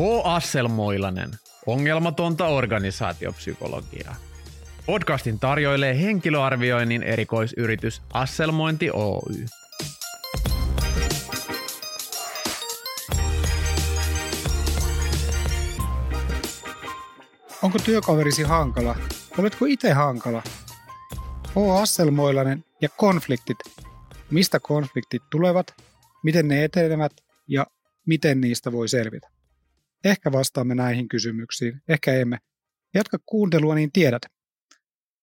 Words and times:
H. 0.00 0.02
Asselmoilanen, 0.24 1.30
ongelmatonta 1.66 2.46
organisaatiopsykologiaa. 2.46 4.14
Podcastin 4.86 5.38
tarjoilee 5.38 6.00
henkilöarvioinnin 6.00 7.02
erikoisyritys 7.02 8.02
Asselmointi 8.12 8.90
Oy. 8.90 9.46
Onko 17.62 17.78
työkaverisi 17.84 18.42
hankala? 18.42 18.96
Oletko 19.38 19.64
itse 19.64 19.92
hankala? 19.92 20.42
H. 21.48 21.80
Asselmoilanen 21.82 22.64
ja 22.80 22.88
konfliktit. 22.88 23.58
Mistä 24.30 24.60
konfliktit 24.60 25.22
tulevat, 25.30 25.66
miten 26.22 26.48
ne 26.48 26.64
etenevät 26.64 27.12
ja 27.48 27.66
miten 28.06 28.40
niistä 28.40 28.72
voi 28.72 28.88
selvitä? 28.88 29.39
Ehkä 30.04 30.32
vastaamme 30.32 30.74
näihin 30.74 31.08
kysymyksiin, 31.08 31.80
ehkä 31.88 32.14
emme. 32.14 32.38
Jatka 32.94 33.18
kuuntelua, 33.26 33.74
niin 33.74 33.92
tiedät. 33.92 34.22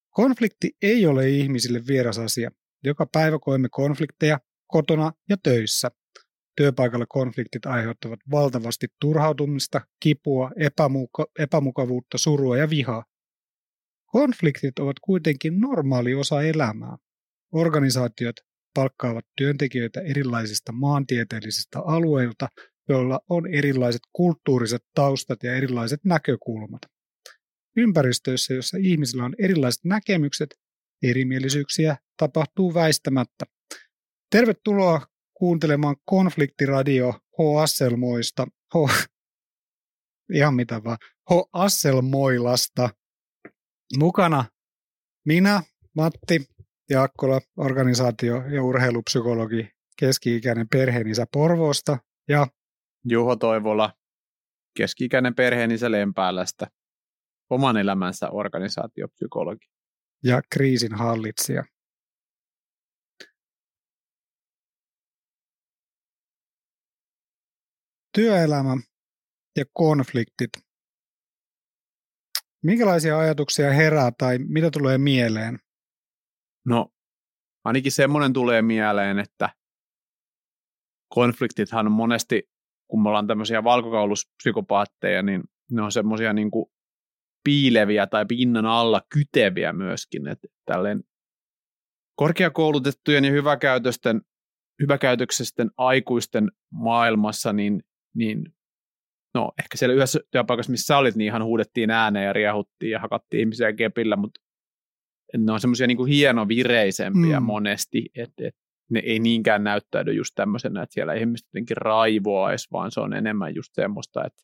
Konflikti 0.09 0.71
ei 0.81 1.05
ole 1.05 1.29
ihmisille 1.29 1.81
vieras 1.87 2.19
asia. 2.19 2.51
Joka 2.83 3.05
päivä 3.11 3.37
koemme 3.41 3.67
konflikteja 3.71 4.39
kotona 4.67 5.11
ja 5.29 5.37
töissä. 5.43 5.89
Työpaikalla 6.55 7.05
konfliktit 7.09 7.65
aiheuttavat 7.65 8.19
valtavasti 8.31 8.87
turhautumista, 9.01 9.81
kipua, 9.99 10.51
epämuka- 10.59 11.31
epämukavuutta, 11.39 12.17
surua 12.17 12.57
ja 12.57 12.69
vihaa. 12.69 13.05
Konfliktit 14.05 14.79
ovat 14.79 14.99
kuitenkin 15.01 15.59
normaali 15.59 16.15
osa 16.15 16.41
elämää. 16.41 16.97
Organisaatiot 17.51 18.35
palkkaavat 18.73 19.25
työntekijöitä 19.37 20.01
erilaisista 20.01 20.71
maantieteellisistä 20.71 21.79
alueilta, 21.79 22.47
joilla 22.89 23.19
on 23.29 23.53
erilaiset 23.53 24.01
kulttuuriset 24.13 24.83
taustat 24.93 25.43
ja 25.43 25.55
erilaiset 25.55 25.99
näkökulmat. 26.03 26.81
Ympäristöissä, 27.77 28.53
jossa 28.53 28.77
ihmisillä 28.81 29.25
on 29.25 29.35
erilaiset 29.39 29.85
näkemykset, 29.85 30.49
erimielisyyksiä 31.03 31.97
tapahtuu 32.17 32.73
väistämättä. 32.73 33.45
Tervetuloa 34.31 35.01
kuuntelemaan 35.33 35.95
konfliktiradio 36.05 37.11
H. 37.11 37.61
Asselmoista, 37.61 38.47
H. 38.75 39.07
ihan 40.33 40.53
mitä 40.53 40.83
vaan, 40.83 40.97
H. 41.29 41.33
Asselmoilasta. 41.53 42.89
Mukana 43.97 44.45
minä, 45.25 45.63
Matti 45.95 46.45
Jaakkola, 46.89 47.41
organisaatio- 47.57 48.47
ja 48.55 48.63
urheilupsykologi, 48.63 49.69
keski-ikäinen 49.99 50.67
perheenisä 50.69 51.25
Porvoosta 51.33 51.97
ja 52.27 52.47
Juho 53.05 53.35
Toivola, 53.35 53.93
keski-ikäinen 54.77 55.35
perheenisä 55.35 55.91
Lempäälästä, 55.91 56.67
oman 57.49 57.77
elämänsä 57.77 58.29
organisaatiopsykologi. 58.29 59.65
ja 60.23 60.41
kriisin 60.51 60.95
hallitsija. 60.95 61.63
Työelämä 68.15 68.77
ja 69.57 69.65
konfliktit. 69.73 70.49
Minkälaisia 72.63 73.19
ajatuksia 73.19 73.73
herää 73.73 74.11
tai 74.17 74.37
mitä 74.37 74.71
tulee 74.71 74.97
mieleen? 74.97 75.59
No, 76.65 76.89
ainakin 77.63 77.91
semmoinen 77.91 78.33
tulee 78.33 78.61
mieleen, 78.61 79.19
että 79.19 79.49
konfliktithan 81.13 81.85
on 81.85 81.91
monesti, 81.91 82.49
kun 82.87 83.03
me 83.03 83.09
ollaan 83.09 83.27
tämmöisiä 83.27 83.63
valkokauluspsykopaatteja, 83.63 85.21
niin 85.21 85.43
ne 85.71 85.81
on 85.81 85.91
semmoisia 85.91 86.33
niin 86.33 86.51
kuin 86.51 86.65
piileviä 87.43 88.07
tai 88.07 88.25
pinnan 88.25 88.65
alla 88.65 89.01
kyteviä 89.13 89.73
myöskin. 89.73 90.27
Että 90.27 90.47
tälleen 90.65 91.03
korkeakoulutettujen 92.15 93.25
ja 93.25 93.31
hyväkäytösten, 93.31 94.21
hyväkäytöksisten 94.81 95.71
aikuisten 95.77 96.51
maailmassa, 96.71 97.53
niin, 97.53 97.83
niin 98.15 98.43
no 99.33 99.51
ehkä 99.59 99.77
siellä 99.77 99.95
yhdessä 99.95 100.19
työpaikassa, 100.31 100.71
missä 100.71 100.85
sä 100.85 100.97
olit, 100.97 101.15
niin 101.15 101.25
ihan 101.25 101.43
huudettiin 101.43 101.91
ääneen 101.91 102.25
ja 102.25 102.33
riehuttiin 102.33 102.91
ja 102.91 102.99
hakattiin 102.99 103.39
ihmisiä 103.39 103.73
kepillä, 103.73 104.15
mutta 104.15 104.41
ne 105.37 105.51
on 105.51 105.59
semmoisia 105.59 105.87
niin 105.87 106.07
hienovireisempiä 106.07 107.39
Mm. 107.39 107.43
mm. 107.43 107.47
monesti, 107.47 108.05
että 108.15 108.47
et 108.47 108.55
ne 108.89 108.99
ei 109.05 109.19
niinkään 109.19 109.63
näyttäydy 109.63 110.13
just 110.13 110.31
tämmöisenä, 110.35 110.83
että 110.83 110.93
siellä 110.93 111.13
ihmiset 111.13 111.47
jotenkin 111.47 111.77
raivoaisi, 111.77 112.67
vaan 112.71 112.91
se 112.91 112.99
on 112.99 113.13
enemmän 113.13 113.55
just 113.55 113.69
semmoista, 113.73 114.25
että 114.25 114.43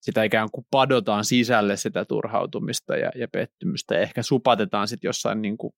sitä 0.00 0.22
ikään 0.22 0.48
kuin 0.52 0.66
padotaan 0.70 1.24
sisälle 1.24 1.76
sitä 1.76 2.04
turhautumista 2.04 2.96
ja, 2.96 3.10
ja 3.14 3.28
pettymystä 3.28 3.94
ja 3.94 4.00
ehkä 4.00 4.22
supatetaan 4.22 4.88
sitten 4.88 5.08
jossain 5.08 5.42
niin 5.42 5.58
kuin 5.58 5.72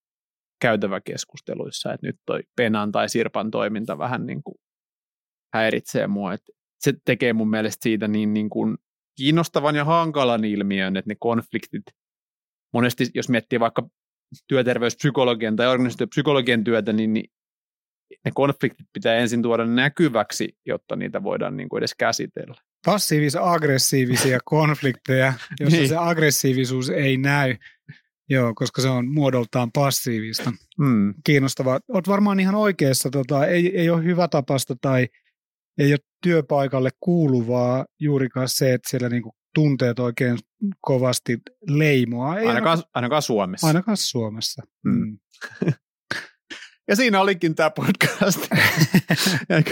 käytäväkeskusteluissa, 0.61 1.93
että 1.93 2.07
nyt 2.07 2.17
toi 2.27 2.41
Penan 2.57 2.93
tai 2.93 3.09
Sirpan 3.09 3.51
toiminta 3.51 3.99
vähän 3.99 4.27
niin 4.27 4.43
kuin 4.43 4.55
häiritsee 5.55 6.07
mua. 6.07 6.33
Et 6.33 6.43
se 6.81 6.93
tekee 7.05 7.33
mun 7.33 7.51
mielestä 7.51 7.83
siitä 7.83 8.09
niin, 8.09 8.35
niin 8.35 8.51
kuin 8.51 8.77
kiinnostavan 9.17 9.77
ja 9.77 9.85
hankalan 9.85 10.45
ilmiön, 10.45 10.97
että 10.97 11.11
ne 11.11 11.17
konfliktit, 11.21 11.83
monesti 12.73 13.05
jos 13.15 13.29
miettii 13.29 13.61
vaikka 13.61 13.89
työterveyspsykologian 14.47 15.57
tai 15.57 15.67
organisaatiopsykologian 15.67 16.65
työtä, 16.65 16.93
niin, 16.93 17.13
niin 17.13 17.31
ne 18.25 18.31
konfliktit 18.35 18.87
pitää 18.93 19.15
ensin 19.15 19.43
tuoda 19.43 19.65
näkyväksi, 19.65 20.57
jotta 20.67 20.97
niitä 20.97 21.23
voidaan 21.23 21.57
niin 21.57 21.69
kuin 21.69 21.79
edes 21.79 21.95
käsitellä. 21.95 22.55
Passiivis-aggressiivisia 22.87 24.39
konflikteja, 24.55 25.33
jossa 25.61 25.77
Niin. 25.77 25.89
se 25.89 25.97
aggressiivisuus 25.97 26.91
ei 26.91 27.17
näy, 27.17 27.57
Joo, 28.31 28.53
koska 28.55 28.83
se 28.83 28.89
on 28.89 29.09
muodoltaan 29.09 29.73
passiivista. 29.73 30.53
Hmm. 30.85 31.15
Kiinnostavaa. 31.25 31.81
Olet 31.89 32.09
varmaan 32.09 32.41
ihan 32.41 32.55
oikeassa. 32.55 33.11
Tota, 33.11 33.47
ei, 33.47 33.79
ei 33.79 33.91
ole 33.91 34.05
hyvä 34.05 34.29
tapasta 34.29 34.77
tai 34.81 35.09
ei 35.79 35.93
ole 35.93 35.99
työpaikalle 36.23 36.91
kuuluvaa 37.01 37.87
juurikaan 38.01 38.49
se, 38.49 38.75
että 38.75 38.91
siellä 38.91 39.09
niinku 39.09 39.35
tunteet 39.55 39.99
oikein 39.99 40.39
kovasti 40.81 41.39
leimoa. 41.69 42.39
Ei 42.39 42.47
Ainakaan, 42.47 42.83
ainakaan 42.95 43.23
Suomessa. 43.23 43.67
ainakaan 43.67 43.97
Suomessa. 43.97 44.63
Mm. 44.85 44.93
Mm. 45.01 45.19
Ja 46.89 46.97
siinä 46.97 47.21
olikin 47.21 47.55
tämä 47.55 47.71
podcast. 47.71 48.41
Eikö, 49.51 49.71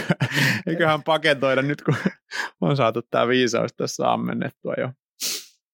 eiköhän 0.66 1.03
paketoida 1.03 1.62
nyt, 1.62 1.82
kun 1.82 1.94
on 2.60 2.76
saatu 2.76 3.03
tämä 3.10 3.28
viisaus 3.28 3.70
tässä 3.76 4.12
ammennettua 4.12 4.75
jo. 4.78 4.93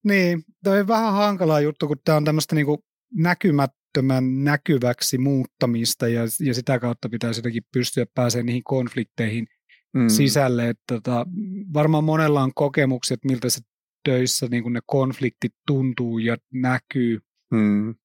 Niin, 0.03 0.43
toi 0.63 0.79
on 0.79 0.87
vähän 0.87 1.13
hankala 1.13 1.59
juttu, 1.59 1.87
kun 1.87 1.97
tämä 2.05 2.15
on 2.15 2.25
tämmöistä 2.25 2.55
niinku 2.55 2.85
näkymättömän 3.13 4.43
näkyväksi 4.43 5.17
muuttamista 5.17 6.07
ja, 6.07 6.21
ja 6.39 6.53
sitä 6.53 6.79
kautta 6.79 7.09
pitäisi 7.09 7.39
jotenkin 7.39 7.63
pystyä 7.73 8.05
pääsemään 8.15 8.45
niihin 8.45 8.63
konflikteihin 8.63 9.47
Mm. 9.93 10.09
sisälle. 10.09 10.69
Että 10.69 10.83
tota, 10.87 11.25
varmaan 11.73 12.03
monella 12.03 12.41
on 12.41 12.53
kokemukset, 12.55 13.19
miltä 13.25 13.49
se 13.49 13.59
töissä 14.03 14.47
niin 14.51 14.73
ne 14.73 14.79
konfliktit 14.85 15.53
tuntuu 15.67 16.19
ja 16.19 16.37
näkyy. 16.53 17.19
Mm. 17.51 17.95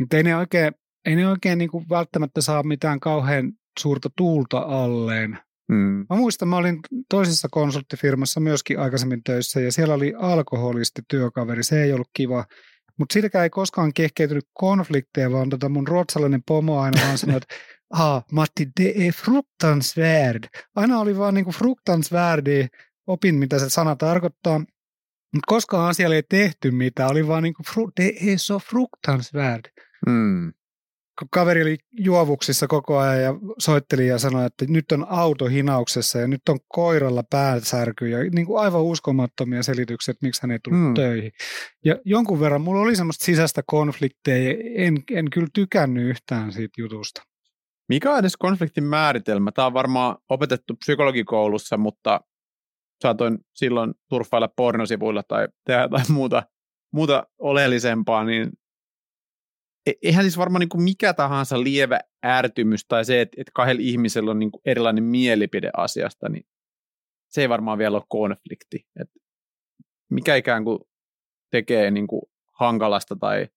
Mutta 0.00 0.16
ei 0.16 0.22
ne 0.22 0.36
oikein, 0.36 0.72
ei 1.04 1.16
ne 1.16 1.28
oikein 1.28 1.58
niin 1.58 1.70
kuin 1.70 1.88
välttämättä 1.90 2.40
saa 2.40 2.62
mitään 2.62 3.00
kauhean 3.00 3.52
suurta 3.80 4.10
tuulta 4.16 4.58
alleen. 4.58 5.38
Mm. 5.68 6.06
Mä 6.10 6.16
muistan, 6.16 6.48
mä 6.48 6.56
olin 6.56 6.80
toisessa 7.08 7.48
konsulttifirmassa 7.50 8.40
myöskin 8.40 8.78
aikaisemmin 8.78 9.22
töissä 9.22 9.60
ja 9.60 9.72
siellä 9.72 9.94
oli 9.94 10.14
alkoholisti 10.18 11.02
työkaveri. 11.08 11.62
Se 11.62 11.82
ei 11.82 11.92
ollut 11.92 12.10
kiva. 12.12 12.44
Mutta 12.98 13.12
siitäkään 13.12 13.42
ei 13.42 13.50
koskaan 13.50 13.92
kehkeytynyt 13.94 14.44
konflikteja, 14.52 15.32
vaan 15.32 15.48
tota 15.48 15.68
mun 15.68 15.88
ruotsalainen 15.88 16.42
pomo 16.46 16.80
aina 16.80 17.00
vaan 17.06 17.18
sanoi, 17.18 17.36
että 17.36 17.54
ah, 17.90 18.24
Matti, 18.32 18.68
det 18.80 19.06
är 19.06 19.12
fruktansvärd. 19.12 20.44
Aina 20.74 21.00
oli 21.00 21.18
vaan 21.18 21.34
niinku 21.34 21.52
fruktansvärd, 21.52 22.68
opin 23.06 23.34
mitä 23.34 23.58
se 23.58 23.70
sana 23.70 23.96
tarkoittaa. 23.96 24.60
Mutta 25.34 25.46
koskaan 25.46 25.90
asialle 25.90 26.16
ei 26.16 26.22
tehty 26.28 26.70
mitään, 26.70 27.10
oli 27.10 27.28
vaan 27.28 27.42
niinku, 27.42 27.62
fru, 27.62 27.90
det 28.00 28.32
är 28.32 28.38
så 28.38 28.58
fruktansvärd. 28.58 29.64
Mm. 30.06 30.52
Kun 31.18 31.28
kaveri 31.30 31.62
oli 31.62 31.76
juovuksissa 31.98 32.66
koko 32.66 32.98
ajan 32.98 33.22
ja 33.22 33.34
soitteli 33.58 34.06
ja 34.06 34.18
sanoi, 34.18 34.46
että 34.46 34.64
nyt 34.68 34.92
on 34.92 35.06
auto 35.08 35.46
hinauksessa 35.46 36.18
ja 36.18 36.26
nyt 36.26 36.48
on 36.48 36.58
koiralla 36.68 37.22
pääsärky 37.30 38.08
ja 38.08 38.18
niin 38.18 38.46
kuin 38.46 38.62
aivan 38.62 38.82
uskomattomia 38.82 39.62
selityksiä, 39.62 40.12
että 40.12 40.26
miksi 40.26 40.42
hän 40.42 40.50
ei 40.50 40.58
tullut 40.64 40.80
Mm. 40.80 40.86
mm. 40.86 40.94
töihin. 40.94 41.32
Ja 41.84 41.96
jonkun 42.04 42.40
verran 42.40 42.60
mulla 42.60 42.80
oli 42.80 42.96
semmoista 42.96 43.24
sisäistä 43.24 43.62
konflikteja 43.66 44.52
ja 44.52 44.56
en, 44.74 45.02
en 45.10 45.30
kyllä 45.30 45.48
tykännyt 45.54 46.04
yhtään 46.04 46.52
siitä 46.52 46.72
jutusta. 46.78 47.22
Mikä 47.88 48.12
on 48.12 48.18
edes 48.18 48.36
konfliktin 48.36 48.84
määritelmä? 48.84 49.52
Tämä 49.52 49.66
on 49.66 49.74
varmaan 49.74 50.16
opetettu 50.28 50.74
psykologikoulussa, 50.74 51.76
mutta 51.76 52.20
saatoin 53.02 53.38
silloin 53.54 53.94
turfailla 54.08 54.48
pornosivuilla 54.48 55.22
tai 55.22 55.48
tehdä 55.66 55.82
jotain 55.82 56.12
muuta, 56.12 56.42
muuta 56.92 57.26
oleellisempaa, 57.38 58.24
niin 58.24 58.52
e- 59.86 59.92
eihän 60.02 60.24
siis 60.24 60.38
varmaan 60.38 60.60
niin 60.60 60.68
kuin 60.68 60.82
mikä 60.82 61.14
tahansa 61.14 61.62
lievä 61.62 62.00
ärtymys 62.26 62.84
tai 62.88 63.04
se, 63.04 63.20
että, 63.20 63.34
että 63.40 63.50
kahdella 63.54 63.82
ihmisellä 63.82 64.30
on 64.30 64.38
niin 64.38 64.50
kuin 64.50 64.62
erilainen 64.64 65.04
mielipide 65.04 65.70
asiasta, 65.76 66.28
niin 66.28 66.46
se 67.28 67.40
ei 67.40 67.48
varmaan 67.48 67.78
vielä 67.78 67.96
ole 67.96 68.04
konflikti. 68.08 68.86
Et 69.00 69.10
mikä 70.10 70.36
ikään 70.36 70.64
kuin 70.64 70.78
tekee 71.50 71.90
niin 71.90 72.06
kuin 72.06 72.22
hankalasta 72.52 73.16
tai 73.16 73.48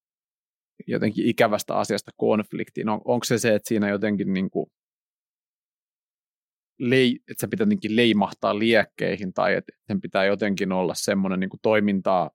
jotenkin 0.87 1.25
ikävästä 1.25 1.75
asiasta 1.75 2.11
konfliktiin? 2.17 2.89
On, 2.89 3.01
onko 3.05 3.23
se 3.23 3.37
se, 3.37 3.55
että 3.55 3.67
siinä 3.67 3.89
jotenkin 3.89 4.33
niin 4.33 4.49
kuin 4.49 4.71
lei, 6.79 7.19
että 7.31 7.41
se 7.41 7.47
pitää 7.47 7.63
jotenkin 7.65 7.95
leimahtaa 7.95 8.59
liekkeihin 8.59 9.33
tai 9.33 9.56
että 9.56 9.71
sen 9.88 10.01
pitää 10.01 10.25
jotenkin 10.25 10.71
olla 10.71 10.94
semmoinen 10.95 11.39
niin 11.39 11.50
toimintaa 11.62 12.31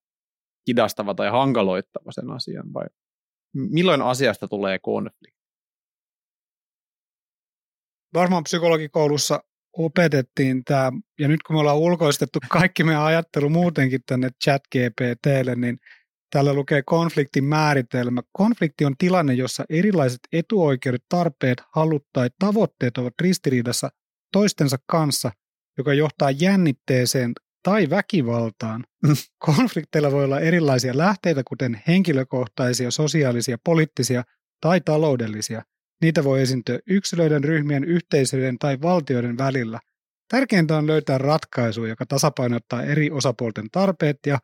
hidastava 0.68 1.14
tai 1.14 1.30
hankaloittava 1.30 2.12
sen 2.12 2.30
asian 2.30 2.72
vai 2.72 2.86
milloin 3.54 4.02
asiasta 4.02 4.48
tulee 4.48 4.78
konflikti? 4.78 5.42
Varmaan 8.14 8.44
psykologikoulussa 8.44 9.42
opetettiin 9.78 10.64
tämä, 10.64 10.92
ja 11.18 11.28
nyt 11.28 11.42
kun 11.42 11.56
me 11.56 11.60
ollaan 11.60 11.78
ulkoistettu 11.78 12.38
kaikki 12.48 12.84
meidän 12.84 13.02
ajattelu 13.02 13.48
muutenkin 13.48 14.00
tänne 14.06 14.30
chat 14.44 14.62
GPTlle, 14.72 15.54
niin 15.56 15.78
täällä 16.30 16.54
lukee 16.54 16.82
konfliktin 16.82 17.44
määritelmä. 17.44 18.22
Konflikti 18.32 18.84
on 18.84 18.94
tilanne, 18.98 19.34
jossa 19.34 19.64
erilaiset 19.70 20.20
etuoikeudet, 20.32 21.04
tarpeet, 21.08 21.62
halut 21.74 22.06
tai 22.12 22.30
tavoitteet 22.38 22.98
ovat 22.98 23.14
ristiriidassa 23.22 23.90
toistensa 24.32 24.76
kanssa, 24.86 25.30
joka 25.78 25.94
johtaa 25.94 26.30
jännitteeseen 26.30 27.32
tai 27.62 27.90
väkivaltaan. 27.90 28.84
Konflikteilla 29.46 30.12
voi 30.12 30.24
olla 30.24 30.40
erilaisia 30.40 30.98
lähteitä, 30.98 31.42
kuten 31.46 31.82
henkilökohtaisia, 31.88 32.90
sosiaalisia, 32.90 33.58
poliittisia 33.64 34.22
tai 34.60 34.80
taloudellisia. 34.80 35.62
Niitä 36.02 36.24
voi 36.24 36.42
esiintyä 36.42 36.78
yksilöiden, 36.86 37.44
ryhmien, 37.44 37.84
yhteisöiden 37.84 38.58
tai 38.58 38.78
valtioiden 38.82 39.38
välillä. 39.38 39.80
Tärkeintä 40.28 40.76
on 40.76 40.86
löytää 40.86 41.18
ratkaisu, 41.18 41.84
joka 41.84 42.06
tasapainottaa 42.06 42.82
eri 42.82 43.10
osapuolten 43.10 43.66
tarpeet 43.72 44.18
ja 44.26 44.38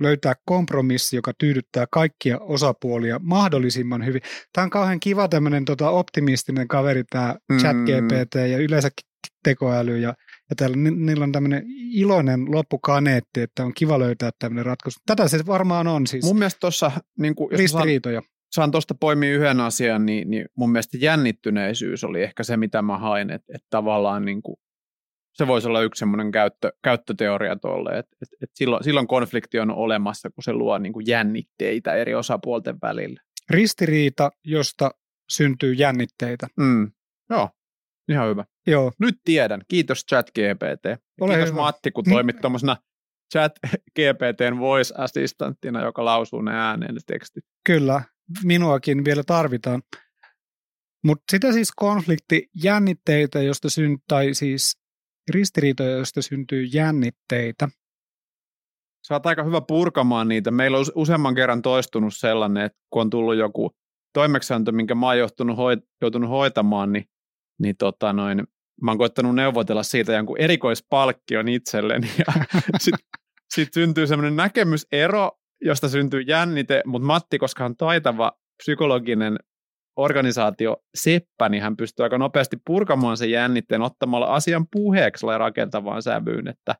löytää 0.00 0.34
kompromissi, 0.44 1.16
joka 1.16 1.32
tyydyttää 1.38 1.86
kaikkia 1.90 2.38
osapuolia 2.38 3.20
mahdollisimman 3.22 4.06
hyvin. 4.06 4.20
Tämä 4.52 4.62
on 4.62 4.70
kauhean 4.70 5.00
kiva 5.00 5.28
tämmöinen 5.28 5.64
tota, 5.64 5.90
optimistinen 5.90 6.68
kaveri, 6.68 7.04
tämä 7.10 7.34
mm. 7.48 7.58
ChatGPT 7.58 8.34
ja 8.34 8.58
yleensäkin 8.58 9.08
tekoäly 9.42 9.98
ja, 9.98 10.14
ja 10.50 10.56
täällä, 10.56 10.76
ni, 10.76 10.90
niillä 10.90 11.24
on 11.24 11.32
tämmöinen 11.32 11.62
iloinen 11.92 12.54
loppukaneetti, 12.54 13.40
että 13.40 13.64
on 13.64 13.74
kiva 13.74 13.98
löytää 13.98 14.30
tämmöinen 14.38 14.66
ratkaisu. 14.66 15.00
Tätä 15.06 15.28
se 15.28 15.46
varmaan 15.46 15.86
on 15.86 16.06
siis. 16.06 16.24
Mun 16.24 16.38
mielestä 16.38 16.60
tuossa 16.60 16.90
niin 17.18 17.34
ristiriitoja. 17.52 18.20
Saan, 18.20 18.32
saan 18.54 18.70
tuosta 18.70 18.94
poimia 18.94 19.34
yhden 19.34 19.60
asian, 19.60 20.06
niin, 20.06 20.30
niin 20.30 20.46
mun 20.56 20.72
mielestä 20.72 20.98
jännittyneisyys 21.00 22.04
oli 22.04 22.22
ehkä 22.22 22.42
se, 22.42 22.56
mitä 22.56 22.82
mä 22.82 22.98
hain, 22.98 23.30
että, 23.30 23.52
että 23.54 23.66
tavallaan 23.70 24.24
niin 24.24 24.42
kuin 24.42 24.56
se 25.36 25.46
voisi 25.46 25.68
olla 25.68 25.82
yksi 25.82 25.98
semmoinen 25.98 26.30
käyttö, 26.30 26.72
käyttöteoria 26.82 27.56
tuolle, 27.56 27.98
että 27.98 28.16
et, 28.22 28.28
et 28.42 28.50
silloin, 28.54 28.84
silloin 28.84 29.06
konflikti 29.06 29.58
on 29.58 29.70
olemassa, 29.70 30.30
kun 30.30 30.44
se 30.44 30.52
luo 30.52 30.78
niin 30.78 30.92
kuin 30.92 31.06
jännitteitä 31.06 31.94
eri 31.94 32.14
osapuolten 32.14 32.76
välillä. 32.82 33.20
Ristiriita, 33.50 34.30
josta 34.44 34.90
syntyy 35.30 35.72
jännitteitä. 35.72 36.46
Mm. 36.56 36.92
Joo, 37.30 37.50
ihan 38.08 38.28
hyvä. 38.28 38.44
Joo. 38.66 38.92
Nyt 39.00 39.14
tiedän. 39.24 39.60
Kiitos 39.68 40.04
ChatGPT. 40.08 40.86
Ole 41.20 41.34
Kiitos 41.34 41.50
hyvä. 41.50 41.60
Matti, 41.60 41.90
kun 41.90 42.04
toimit 42.10 42.40
tuommoisena 42.40 42.76
ChatGPTn 43.32 44.58
voice 44.58 44.94
assistanttina, 44.98 45.84
joka 45.84 46.04
lausuu 46.04 46.42
ne 46.42 46.52
ääneen 46.54 46.94
ne 46.94 47.00
tekstit. 47.06 47.44
Kyllä, 47.66 48.02
minuakin 48.44 49.04
vielä 49.04 49.22
tarvitaan. 49.26 49.82
Mutta 51.04 51.24
sitä 51.30 51.52
siis 51.52 51.72
konflikti 51.76 52.48
jännitteitä, 52.62 53.42
josta 53.42 53.70
syntyy, 53.70 54.04
tai 54.08 54.34
siis 54.34 54.85
ristiriitoja, 55.30 55.90
joista 55.90 56.22
syntyy 56.22 56.62
jännitteitä. 56.62 57.68
Sä 59.06 59.14
oot 59.14 59.26
aika 59.26 59.44
hyvä 59.44 59.60
purkamaan 59.60 60.28
niitä. 60.28 60.50
Meillä 60.50 60.78
on 60.78 60.84
useamman 60.94 61.34
kerran 61.34 61.62
toistunut 61.62 62.14
sellainen, 62.16 62.64
että 62.64 62.78
kun 62.90 63.02
on 63.02 63.10
tullut 63.10 63.36
joku 63.36 63.70
toimeksianto, 64.12 64.72
minkä 64.72 64.94
mä 64.94 65.06
oon 65.06 65.18
joutunut, 65.18 65.56
hoit- 65.56 65.88
joutunut 66.00 66.30
hoitamaan, 66.30 66.92
niin, 66.92 67.04
niin 67.58 67.76
tota 67.76 68.12
noin, 68.12 68.44
mä 68.82 68.90
oon 68.90 68.98
koittanut 68.98 69.34
neuvotella 69.34 69.82
siitä 69.82 70.12
jonkun 70.12 70.40
erikoispalkkion 70.40 71.48
itselleni. 71.48 72.10
Ja 72.18 72.32
sitten 72.78 73.06
sit 73.54 73.74
syntyy 73.74 74.06
semmoinen 74.06 74.36
näkemysero, 74.36 75.30
josta 75.60 75.88
syntyy 75.88 76.20
jännite, 76.20 76.82
mutta 76.86 77.06
Matti, 77.06 77.38
koska 77.38 77.64
on 77.64 77.76
taitava 77.76 78.32
psykologinen 78.62 79.38
organisaatio 79.96 80.76
seppä, 80.94 81.48
niin 81.48 81.62
hän 81.62 81.76
pystyy 81.76 82.02
aika 82.02 82.18
nopeasti 82.18 82.56
purkamaan 82.66 83.16
sen 83.16 83.30
jännitteen 83.30 83.82
ottamalla 83.82 84.26
asian 84.26 84.66
puheeksi 84.72 85.26
rakentavaan 85.38 86.02
sävyyn, 86.02 86.48
että 86.48 86.74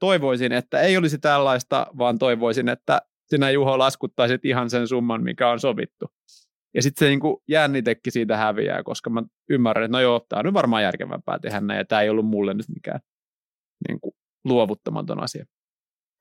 toivoisin, 0.00 0.52
että 0.52 0.80
ei 0.80 0.96
olisi 0.96 1.18
tällaista, 1.18 1.86
vaan 1.98 2.18
toivoisin, 2.18 2.68
että 2.68 3.02
sinä 3.26 3.50
Juho 3.50 3.78
laskuttaisit 3.78 4.44
ihan 4.44 4.70
sen 4.70 4.88
summan, 4.88 5.22
mikä 5.22 5.50
on 5.50 5.60
sovittu. 5.60 6.06
Ja 6.74 6.82
sitten 6.82 7.06
se 7.06 7.08
niin 7.08 7.20
kuin 7.20 7.36
jännitekin 7.48 8.12
siitä 8.12 8.36
häviää, 8.36 8.82
koska 8.82 9.10
mä 9.10 9.22
ymmärrän, 9.50 9.84
että 9.84 9.96
no 9.96 10.00
joo, 10.00 10.26
tämä 10.28 10.40
on 10.40 10.44
nyt 10.44 10.54
varmaan 10.54 10.82
järkevämpää 10.82 11.38
tehdä 11.38 11.60
näin, 11.60 11.78
ja 11.78 11.84
tämä 11.84 12.02
ei 12.02 12.10
ollut 12.10 12.26
mulle 12.26 12.54
nyt 12.54 12.68
mikään 12.68 13.00
niin 13.88 14.00
kuin 14.00 14.12
luovuttamaton 14.44 15.22
asia. 15.22 15.44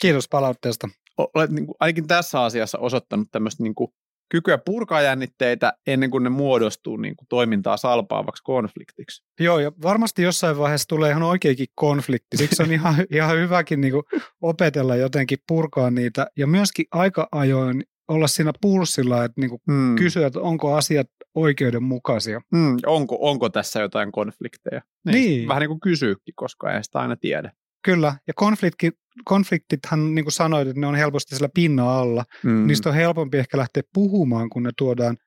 Kiitos 0.01 0.29
palautteesta. 0.29 0.87
Olet 1.17 1.51
niin 1.51 1.65
kuin, 1.65 1.75
ainakin 1.79 2.07
tässä 2.07 2.41
asiassa 2.41 2.79
osoittanut 2.79 3.27
tämmöistä 3.31 3.63
niin 3.63 3.75
kuin 3.75 3.91
kykyä 4.29 4.57
purkaa 4.57 5.01
jännitteitä 5.01 5.73
ennen 5.87 6.09
kuin 6.09 6.23
ne 6.23 6.29
muodostuu 6.29 6.97
niin 6.97 7.15
kuin 7.15 7.27
toimintaa 7.27 7.77
salpaavaksi 7.77 8.43
konfliktiksi. 8.43 9.23
Joo, 9.39 9.59
ja 9.59 9.71
varmasti 9.81 10.21
jossain 10.21 10.57
vaiheessa 10.57 10.87
tulee 10.87 11.11
ihan 11.11 11.23
oikeakin 11.23 11.67
konflikti. 11.75 12.37
Siksi 12.37 12.63
on 12.63 12.71
ihan, 12.71 12.95
ihan 13.11 13.37
hyväkin 13.37 13.81
niin 13.81 13.93
kuin 13.93 14.03
opetella 14.41 14.95
jotenkin 14.95 15.37
purkaa 15.47 15.91
niitä 15.91 16.27
ja 16.37 16.47
myöskin 16.47 16.85
aika 16.91 17.27
ajoin 17.31 17.83
olla 18.07 18.27
siinä 18.27 18.51
pulssilla, 18.61 19.23
että 19.23 19.41
niin 19.41 19.49
kuin 19.49 19.61
hmm. 19.71 19.95
kysyä, 19.95 20.27
että 20.27 20.39
onko 20.39 20.75
asiat 20.75 21.07
oikeudenmukaisia. 21.35 22.41
Hmm, 22.55 22.77
onko, 22.85 23.17
onko 23.21 23.49
tässä 23.49 23.79
jotain 23.79 24.11
konflikteja? 24.11 24.81
Niin. 25.05 25.13
niin. 25.13 25.47
Vähän 25.47 25.61
niin 25.61 25.69
kuin 25.69 25.79
kysyykin, 25.79 26.33
koska 26.35 26.73
ei 26.73 26.83
sitä 26.83 26.99
aina 26.99 27.15
tiedä. 27.15 27.51
Kyllä, 27.83 28.15
ja 28.27 28.33
konflikti, 28.33 28.91
konfliktithan, 29.25 30.15
niin 30.15 30.25
kuin 30.25 30.33
sanoit, 30.33 30.67
että 30.67 30.79
ne 30.79 30.87
on 30.87 30.95
helposti 30.95 31.35
sillä 31.35 31.49
pinnan 31.53 31.87
alla. 31.87 32.25
Mm. 32.43 32.67
Niistä 32.67 32.89
on 32.89 32.95
helpompi 32.95 33.37
ehkä 33.37 33.57
lähteä 33.57 33.83
puhumaan, 33.93 34.49
kun 34.49 34.63
ne 34.63 34.71
tuodaan, 34.77 35.17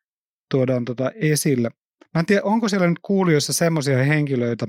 tuodaan 0.50 0.84
tota 0.84 1.10
esille. 1.14 1.70
Mä 2.14 2.18
en 2.20 2.26
tiedä, 2.26 2.42
onko 2.44 2.68
siellä 2.68 2.86
nyt 2.88 2.98
kuulijoissa 3.02 3.52
semmoisia 3.52 4.04
henkilöitä, 4.04 4.66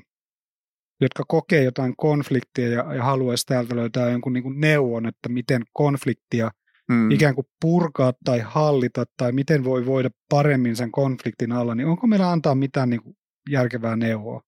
jotka 1.01 1.23
kokee 1.27 1.63
jotain 1.63 1.93
konfliktia 1.97 2.69
ja, 2.69 2.93
ja 2.93 3.03
haluaisi 3.03 3.45
täältä 3.45 3.75
löytää 3.75 4.09
jonkun 4.09 4.33
niin 4.33 4.43
kuin 4.43 4.61
neuvon, 4.61 5.05
että 5.05 5.29
miten 5.29 5.61
konfliktia 5.73 6.51
mm. 6.89 7.11
ikään 7.11 7.35
kuin 7.35 7.47
purkaa 7.61 8.13
tai 8.25 8.39
hallita 8.39 9.03
tai 9.17 9.31
miten 9.31 9.63
voi 9.63 9.85
voida 9.85 10.09
paremmin 10.29 10.75
sen 10.75 10.91
konfliktin 10.91 11.51
alla, 11.51 11.75
niin 11.75 11.87
onko 11.87 12.07
meillä 12.07 12.31
antaa 12.31 12.55
mitään 12.55 12.89
niin 12.89 13.03
kuin 13.03 13.15
järkevää 13.49 13.95
neuvoa? 13.95 14.41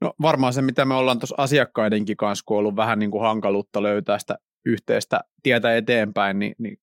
No 0.00 0.12
varmaan 0.22 0.52
se, 0.52 0.62
mitä 0.62 0.84
me 0.84 0.94
ollaan 0.94 1.18
tuossa 1.18 1.34
asiakkaidenkin 1.38 2.16
kanssa, 2.16 2.42
kun 2.46 2.56
on 2.56 2.58
ollut 2.58 2.76
vähän 2.76 2.98
niin 2.98 3.10
kuin 3.10 3.22
hankaluutta 3.22 3.82
löytää 3.82 4.18
sitä 4.18 4.38
yhteistä 4.66 5.20
tietä 5.42 5.76
eteenpäin, 5.76 6.38
niin, 6.38 6.54
niin 6.58 6.78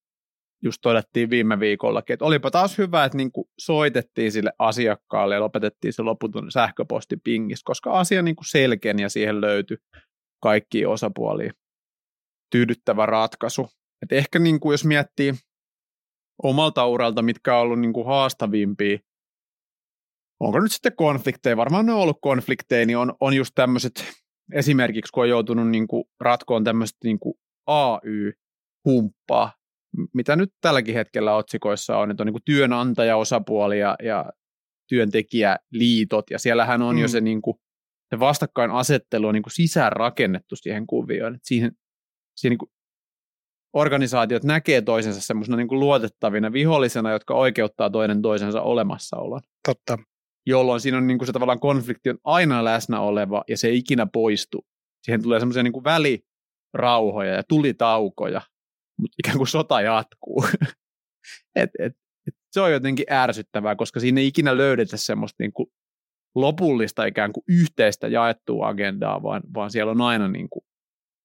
just 0.64 0.78
todettiin 0.82 1.30
viime 1.30 1.60
viikollakin, 1.60 2.14
että 2.14 2.26
olipa 2.26 2.52
taas 2.52 2.78
hyvä, 2.78 3.06
että 3.06 3.18
niin 3.18 3.32
kuin 3.32 3.48
soitettiin 3.60 4.32
sille 4.32 4.54
asiakkaalle 4.60 5.36
ja 5.36 5.42
lopetettiin 5.42 5.94
se 5.94 6.02
loputon 6.02 6.52
sähköpostipingis, 6.52 7.64
koska 7.64 8.00
asia 8.00 8.22
niin 8.22 8.36
kuin 8.36 8.50
selkeni 8.50 9.02
ja 9.02 9.10
siihen 9.10 9.42
löytyi 9.42 9.78
kaikki 10.42 10.86
osapuolia 10.86 11.54
tyydyttävä 12.52 13.06
ratkaisu. 13.06 13.70
Et 14.02 14.12
ehkä 14.12 14.40
niin 14.40 14.60
kuin 14.60 14.74
jos 14.74 14.86
miettii 14.86 15.34
omalta 16.44 16.88
uralta, 16.88 17.22
mitkä 17.22 17.56
on 17.56 17.62
ollut 17.62 17.80
niin 17.80 17.94
kuin 17.94 18.08
haastavimpia 18.08 19.00
onko 20.44 20.60
nyt 20.60 20.72
sitten 20.72 20.96
konflikteja, 20.96 21.58
varmaan 21.58 21.86
ne 21.86 21.94
on 21.94 22.00
ollut 22.00 22.18
konflikteja, 22.22 22.86
niin 22.86 22.98
on, 22.98 23.14
on 23.20 23.34
just 23.34 23.52
tämmöiset, 23.56 24.06
esimerkiksi 24.54 25.12
kun 25.14 25.24
on 25.24 25.30
joutunut 25.30 25.70
niin 25.70 25.88
kuin 25.88 26.04
ratkoon 26.20 26.64
tämmöistä 26.64 26.98
niin 27.04 27.20
kuin 27.20 27.34
AY-humppaa, 27.68 29.54
mitä 30.14 30.36
nyt 30.36 30.54
tälläkin 30.62 30.96
hetkellä 30.96 31.36
otsikoissa 31.36 31.98
on, 31.98 32.12
että 32.12 32.24
on 32.24 32.28
niin 32.28 32.34
kuin 32.34 32.44
työnantajaosapuoli 32.46 33.80
ja, 33.80 33.96
ja 34.04 34.26
työntekijäliitot, 34.90 36.30
ja 36.32 36.40
siellähän 36.40 36.82
on 36.82 36.96
mm. 36.96 37.02
jo 37.02 37.08
se, 37.08 37.22
niin 37.22 37.42
kuin, 37.42 37.58
se 38.10 38.20
vastakkainasettelu 38.20 39.28
on 39.28 39.34
niin 39.34 39.44
kuin 39.44 39.54
sisään 39.54 39.92
rakennettu 39.92 40.56
siihen 40.56 40.88
kuvioon, 40.88 41.36
että 41.36 41.48
siihen, 41.48 41.72
siihen 42.38 42.52
niin 42.52 42.58
kuin 42.58 42.72
organisaatiot 43.74 44.44
näkee 44.44 44.82
toisensa 44.82 45.22
semmoisena 45.22 45.58
niin 45.58 45.80
luotettavina 45.80 46.54
vihollisena, 46.54 47.12
jotka 47.12 47.34
oikeuttaa 47.34 47.90
toinen 47.90 48.22
toisensa 48.22 48.62
olemassaolon. 48.62 49.42
Totta 49.68 49.98
jolloin 50.46 50.82
siinä 50.82 50.98
on 50.98 51.08
niin 51.08 51.18
kuin 51.18 51.28
se 51.28 51.34
tavallaan 51.34 51.60
konflikti 51.60 52.10
on 52.10 52.18
aina 52.24 52.64
läsnä 52.64 53.00
oleva 53.00 53.44
ja 53.50 53.58
se 53.58 53.68
ei 53.68 53.78
ikinä 53.78 54.06
poistu. 54.06 54.66
Siihen 55.04 55.24
tulee 55.24 55.40
semmoisia 55.40 55.64
niin 55.64 55.74
kuin 55.74 55.84
välirauhoja 55.84 57.34
ja 57.34 57.44
tulitaukoja, 57.44 58.42
mutta 59.00 59.16
ikään 59.20 59.38
kuin 59.38 59.48
sota 59.48 59.82
jatkuu. 59.82 60.46
et, 61.56 61.70
et, 61.80 61.94
et, 62.28 62.36
se 62.52 62.62
on 62.62 62.72
jotenkin 62.72 63.06
ärsyttävää, 63.12 63.76
koska 63.76 64.00
siinä 64.00 64.22
ei 64.22 64.28
ikinä 64.28 64.58
löydetä 64.58 64.98
semmoista 64.98 65.44
niin 65.44 65.54
kuin 65.54 65.68
lopullista 66.36 67.06
ikään 67.06 67.34
kuin 67.34 67.44
yhteistä 67.48 68.08
jaettua 68.08 68.68
agendaa, 68.68 69.24
vaan, 69.24 69.42
vaan 69.54 69.72
siellä 69.72 69.92
on 69.92 70.02
aina 70.02 70.28
niin 70.28 70.50
kuin 70.50 70.66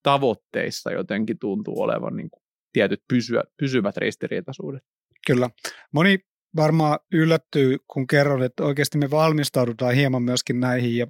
tavoitteissa 0.03 0.93
jotenkin 0.93 1.39
tuntuu 1.39 1.81
olevan 1.81 2.17
niin 2.17 2.31
kuin 2.31 2.43
tietyt 2.73 3.03
pysyä, 3.09 3.43
pysyvät 3.57 3.97
ristiriitaisuudet. 3.97 4.83
Kyllä. 5.27 5.51
Moni 5.93 6.19
varmaan 6.57 6.99
yllättyy, 7.13 7.77
kun 7.87 8.07
kerron, 8.07 8.43
että 8.43 8.65
oikeasti 8.65 8.99
me 8.99 9.11
valmistaudutaan 9.11 9.95
hieman 9.95 10.23
myöskin 10.23 10.61
näihin 10.61 10.97
ja 10.97 11.07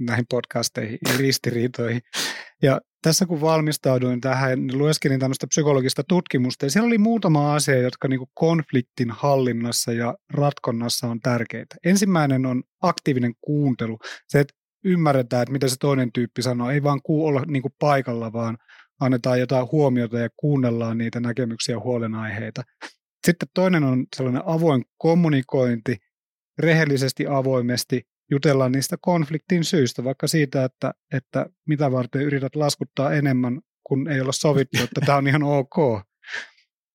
näihin 0.00 0.24
podcasteihin 0.30 0.98
ja 1.08 1.18
ristiriitoihin. 1.18 2.00
Ja 2.62 2.80
tässä 3.02 3.26
kun 3.26 3.40
valmistauduin 3.40 4.20
tähän, 4.20 4.66
niin 4.66 4.78
lueskelin 4.78 5.20
tämmöistä 5.20 5.46
psykologista 5.46 6.04
tutkimusta, 6.08 6.66
ja 6.66 6.70
siellä 6.70 6.86
oli 6.86 6.98
muutama 6.98 7.54
asia, 7.54 7.78
jotka 7.78 8.08
niin 8.08 8.20
konfliktin 8.34 9.10
hallinnassa 9.10 9.92
ja 9.92 10.14
ratkonnassa 10.34 11.06
on 11.06 11.20
tärkeitä. 11.20 11.76
Ensimmäinen 11.84 12.46
on 12.46 12.62
aktiivinen 12.82 13.34
kuuntelu. 13.40 13.98
Se, 14.28 14.40
että 14.40 14.54
ymmärretään, 14.84 15.42
että 15.42 15.52
mitä 15.52 15.68
se 15.68 15.76
toinen 15.80 16.12
tyyppi 16.12 16.42
sanoo, 16.42 16.70
ei 16.70 16.82
vaan 16.82 17.00
kuu 17.02 17.26
olla 17.26 17.42
niin 17.46 17.62
paikalla, 17.78 18.32
vaan 18.32 18.58
annetaan 19.00 19.40
jotain 19.40 19.66
huomiota 19.72 20.18
ja 20.18 20.28
kuunnellaan 20.36 20.98
niitä 20.98 21.20
näkemyksiä 21.20 21.74
ja 21.74 21.80
huolenaiheita. 21.80 22.62
Sitten 23.26 23.48
toinen 23.54 23.84
on 23.84 24.06
sellainen 24.16 24.42
avoin 24.46 24.84
kommunikointi, 24.98 25.96
rehellisesti 26.58 27.26
avoimesti 27.26 28.02
jutellaan 28.30 28.72
niistä 28.72 28.96
konfliktin 29.00 29.64
syistä, 29.64 30.04
vaikka 30.04 30.26
siitä, 30.26 30.64
että, 30.64 30.92
että 31.12 31.46
mitä 31.68 31.92
varten 31.92 32.22
yrität 32.22 32.56
laskuttaa 32.56 33.12
enemmän, 33.12 33.60
kun 33.86 34.08
ei 34.08 34.20
olla 34.20 34.32
sovittu, 34.32 34.82
että 34.82 35.00
tämä 35.06 35.18
on 35.18 35.28
ihan 35.28 35.42
ok. 35.42 36.04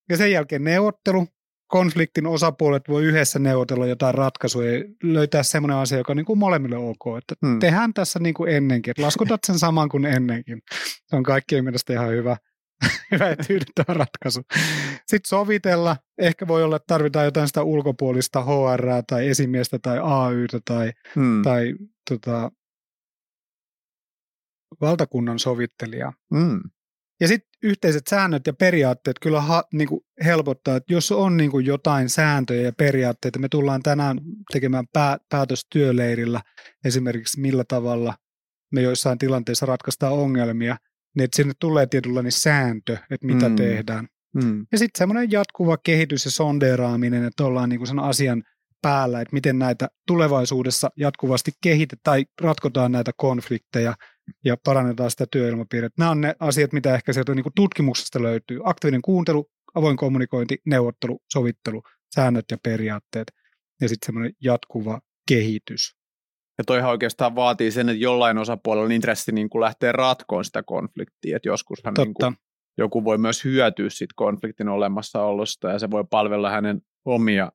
Ja 0.09 0.17
sen 0.17 0.31
jälkeen 0.31 0.63
neuvottelu. 0.63 1.27
Konfliktin 1.67 2.27
osapuolet 2.27 2.83
voi 2.89 3.03
yhdessä 3.03 3.39
neuvotella 3.39 3.85
jotain 3.85 4.15
ratkaisuja 4.15 4.73
ja 4.73 4.83
löytää 5.03 5.43
semmoinen 5.43 5.77
asia, 5.77 5.97
joka 5.97 6.13
on 6.13 6.17
niin 6.17 6.25
kuin 6.25 6.39
molemmille 6.39 6.77
ok. 6.77 7.17
Että 7.17 7.35
hmm. 7.45 7.59
Tehdään 7.59 7.93
tässä 7.93 8.19
niin 8.19 8.33
kuin 8.33 8.51
ennenkin, 8.55 8.91
että 8.91 9.01
laskutat 9.01 9.39
sen 9.47 9.59
saman 9.59 9.89
kuin 9.89 10.05
ennenkin. 10.05 10.61
Se 11.05 11.15
on 11.15 11.23
kaikkien 11.23 11.63
mielestä 11.63 11.93
ihan 11.93 12.09
hyvä, 12.09 12.37
hyvä 13.11 13.29
ja 13.29 13.35
tyydyttävä 13.35 13.93
ratkaisu. 13.93 14.41
Sitten 15.07 15.29
sovitella. 15.29 15.97
Ehkä 16.17 16.47
voi 16.47 16.63
olla, 16.63 16.75
että 16.75 16.87
tarvitaan 16.87 17.25
jotain 17.25 17.47
sitä 17.47 17.63
ulkopuolista 17.63 18.43
HR 18.43 19.03
tai 19.07 19.27
esimiestä 19.27 19.79
tai 19.79 19.99
AYtä 20.03 20.59
tai, 20.65 20.91
hmm. 21.15 21.41
tai 21.41 21.73
tota, 22.09 22.51
valtakunnan 24.81 25.39
sovittelijaa. 25.39 26.13
Hmm. 26.35 26.61
Ja 27.19 27.27
sitten 27.27 27.49
yhteiset 27.63 28.07
säännöt 28.09 28.47
ja 28.47 28.53
periaatteet 28.53 29.19
kyllä 29.19 29.41
ha, 29.41 29.63
niin 29.73 29.87
kuin 29.87 30.01
helpottaa, 30.25 30.75
että 30.75 30.93
jos 30.93 31.11
on 31.11 31.37
niin 31.37 31.51
kuin 31.51 31.65
jotain 31.65 32.09
sääntöjä 32.09 32.61
ja 32.61 32.73
periaatteita, 32.73 33.39
me 33.39 33.49
tullaan 33.49 33.83
tänään 33.83 34.21
tekemään 34.53 34.85
pää, 34.93 35.17
päätös 35.29 35.65
työleirillä 35.71 36.41
esimerkiksi 36.85 37.41
millä 37.41 37.63
tavalla 37.67 38.13
me 38.71 38.81
joissain 38.81 39.17
tilanteissa 39.17 39.65
ratkaistaan 39.65 40.13
ongelmia, 40.13 40.77
niin 41.15 41.23
että 41.23 41.35
sinne 41.35 41.53
tulee 41.59 41.87
tietynlainen 41.87 42.31
sääntö, 42.31 42.97
että 43.11 43.25
mitä 43.25 43.49
mm. 43.49 43.55
tehdään. 43.55 44.07
Mm. 44.43 44.65
Ja 44.71 44.77
sitten 44.77 44.97
semmoinen 44.97 45.31
jatkuva 45.31 45.77
kehitys 45.77 46.25
ja 46.25 46.31
sondeeraaminen, 46.31 47.23
että 47.23 47.45
ollaan 47.45 47.69
niin 47.69 47.79
kuin 47.79 47.87
sen 47.87 47.99
asian 47.99 48.43
päällä, 48.81 49.21
että 49.21 49.33
miten 49.33 49.59
näitä 49.59 49.87
tulevaisuudessa 50.07 50.89
jatkuvasti 50.97 51.51
kehitetään 51.61 52.01
tai 52.03 52.25
ratkotaan 52.41 52.91
näitä 52.91 53.11
konflikteja 53.17 53.95
ja 54.45 54.57
parannetaan 54.65 55.11
sitä 55.11 55.25
työilmapiiriä. 55.31 55.89
Nämä 55.97 56.11
on 56.11 56.21
ne 56.21 56.35
asiat, 56.39 56.73
mitä 56.73 56.95
ehkä 56.95 57.13
sieltä 57.13 57.35
niin 57.35 57.43
kuin 57.43 57.53
tutkimuksesta 57.55 58.21
löytyy. 58.21 58.59
Aktiivinen 58.63 59.01
kuuntelu, 59.01 59.49
avoin 59.75 59.97
kommunikointi, 59.97 60.57
neuvottelu, 60.65 61.19
sovittelu, 61.33 61.81
säännöt 62.15 62.45
ja 62.51 62.57
periaatteet 62.63 63.31
ja 63.81 63.89
sitten 63.89 64.05
semmoinen 64.05 64.33
jatkuva 64.41 64.99
kehitys. 65.27 65.95
Ja 66.57 66.63
toihan 66.63 66.91
oikeastaan 66.91 67.35
vaatii 67.35 67.71
sen, 67.71 67.89
että 67.89 68.03
jollain 68.03 68.37
osapuolella 68.37 68.85
on 68.85 68.91
intressi 68.91 69.31
niin 69.31 69.49
kuin 69.49 69.61
lähtee 69.61 69.91
ratkoon 69.91 70.45
sitä 70.45 70.63
konfliktia. 70.63 71.35
Että 71.35 71.49
joskushan 71.49 71.93
niin 71.97 72.13
kuin 72.13 72.35
joku 72.77 73.03
voi 73.03 73.17
myös 73.17 73.43
hyötyä 73.43 73.89
siitä 73.89 74.13
konfliktin 74.15 74.69
olemassaolosta 74.69 75.69
ja 75.69 75.79
se 75.79 75.91
voi 75.91 76.03
palvella 76.09 76.49
hänen 76.49 76.81
omia 77.05 77.51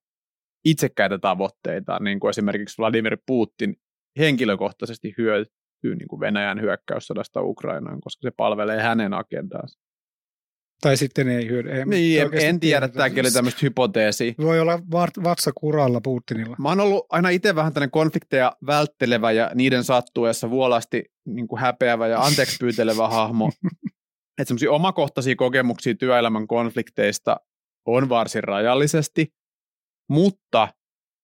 itsekkäitä 0.65 1.19
tavoitteitaan, 1.19 2.05
niin 2.05 2.21
kuin 2.21 2.31
esimerkiksi 2.31 2.79
Vladimir 2.79 3.19
Putin 3.27 3.77
henkilökohtaisesti 4.19 5.15
hyötyy 5.19 5.97
niin 5.97 6.09
kuin 6.09 6.21
Venäjän 6.21 6.61
hyökkäyssodasta 6.61 7.43
Ukrainaan, 7.43 8.01
koska 8.01 8.23
se 8.23 8.31
palvelee 8.31 8.83
hänen 8.83 9.15
agendaansa. 9.15 9.81
Tai 10.81 10.97
sitten 10.97 11.29
ei 11.29 11.49
hyödy. 11.49 11.71
Ei 11.71 11.85
niin, 11.85 12.23
en, 12.23 12.29
en 12.33 12.61
tiedä, 12.61 12.89
tämäkin 12.89 13.21
oli 13.21 13.31
tämmöistä 13.31 13.61
hypoteesia. 13.63 14.35
Voi 14.41 14.61
olla 14.61 14.79
vatsa 15.25 15.53
kuralla 15.55 16.01
Putinilla. 16.01 16.57
Mä 16.59 16.69
oon 16.69 16.81
ollut 16.81 17.07
aina 17.09 17.29
itse 17.29 17.55
vähän 17.55 17.73
tämmöinen 17.73 17.91
konflikteja 17.91 18.57
välttelevä 18.67 19.33
ja 19.33 19.51
niiden 19.55 19.85
sattuessa 19.85 20.51
vuolasti 20.51 21.05
niin 21.27 21.49
kuin 21.49 21.61
häpeävä 21.61 22.07
ja 22.07 22.21
anteeksi 22.21 22.57
pyytelevä 22.61 23.09
hahmo. 23.17 23.51
että 24.39 24.49
semmoisia 24.49 24.73
omakohtaisia 24.73 25.37
kokemuksia 25.37 25.95
työelämän 25.95 26.47
konflikteista 26.47 27.37
on 27.87 28.09
varsin 28.09 28.45
rajallisesti, 28.45 29.35
mutta 30.09 30.69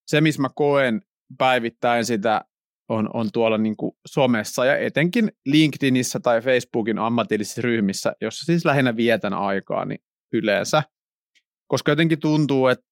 se, 0.07 0.21
missä 0.21 0.43
mä 0.43 0.51
koen 0.55 1.03
päivittäin 1.39 2.05
sitä, 2.05 2.45
on, 2.89 3.11
on 3.15 3.29
tuolla 3.33 3.59
niin 3.59 3.77
kuin 3.77 3.93
somessa 4.07 4.65
ja 4.65 4.79
etenkin 4.79 5.33
LinkedInissä 5.47 6.21
tai 6.21 6.41
Facebookin 6.41 6.99
ammatillisissa 6.99 7.63
ryhmissä, 7.63 8.13
jossa 8.21 8.45
siis 8.45 8.65
lähinnä 8.65 8.97
vietän 8.97 9.35
aikaa 9.35 9.85
niin 9.85 10.01
yleensä. 10.33 10.83
Koska 11.67 11.93
jotenkin 11.93 12.21
tuntuu, 12.21 12.67
että 12.67 12.87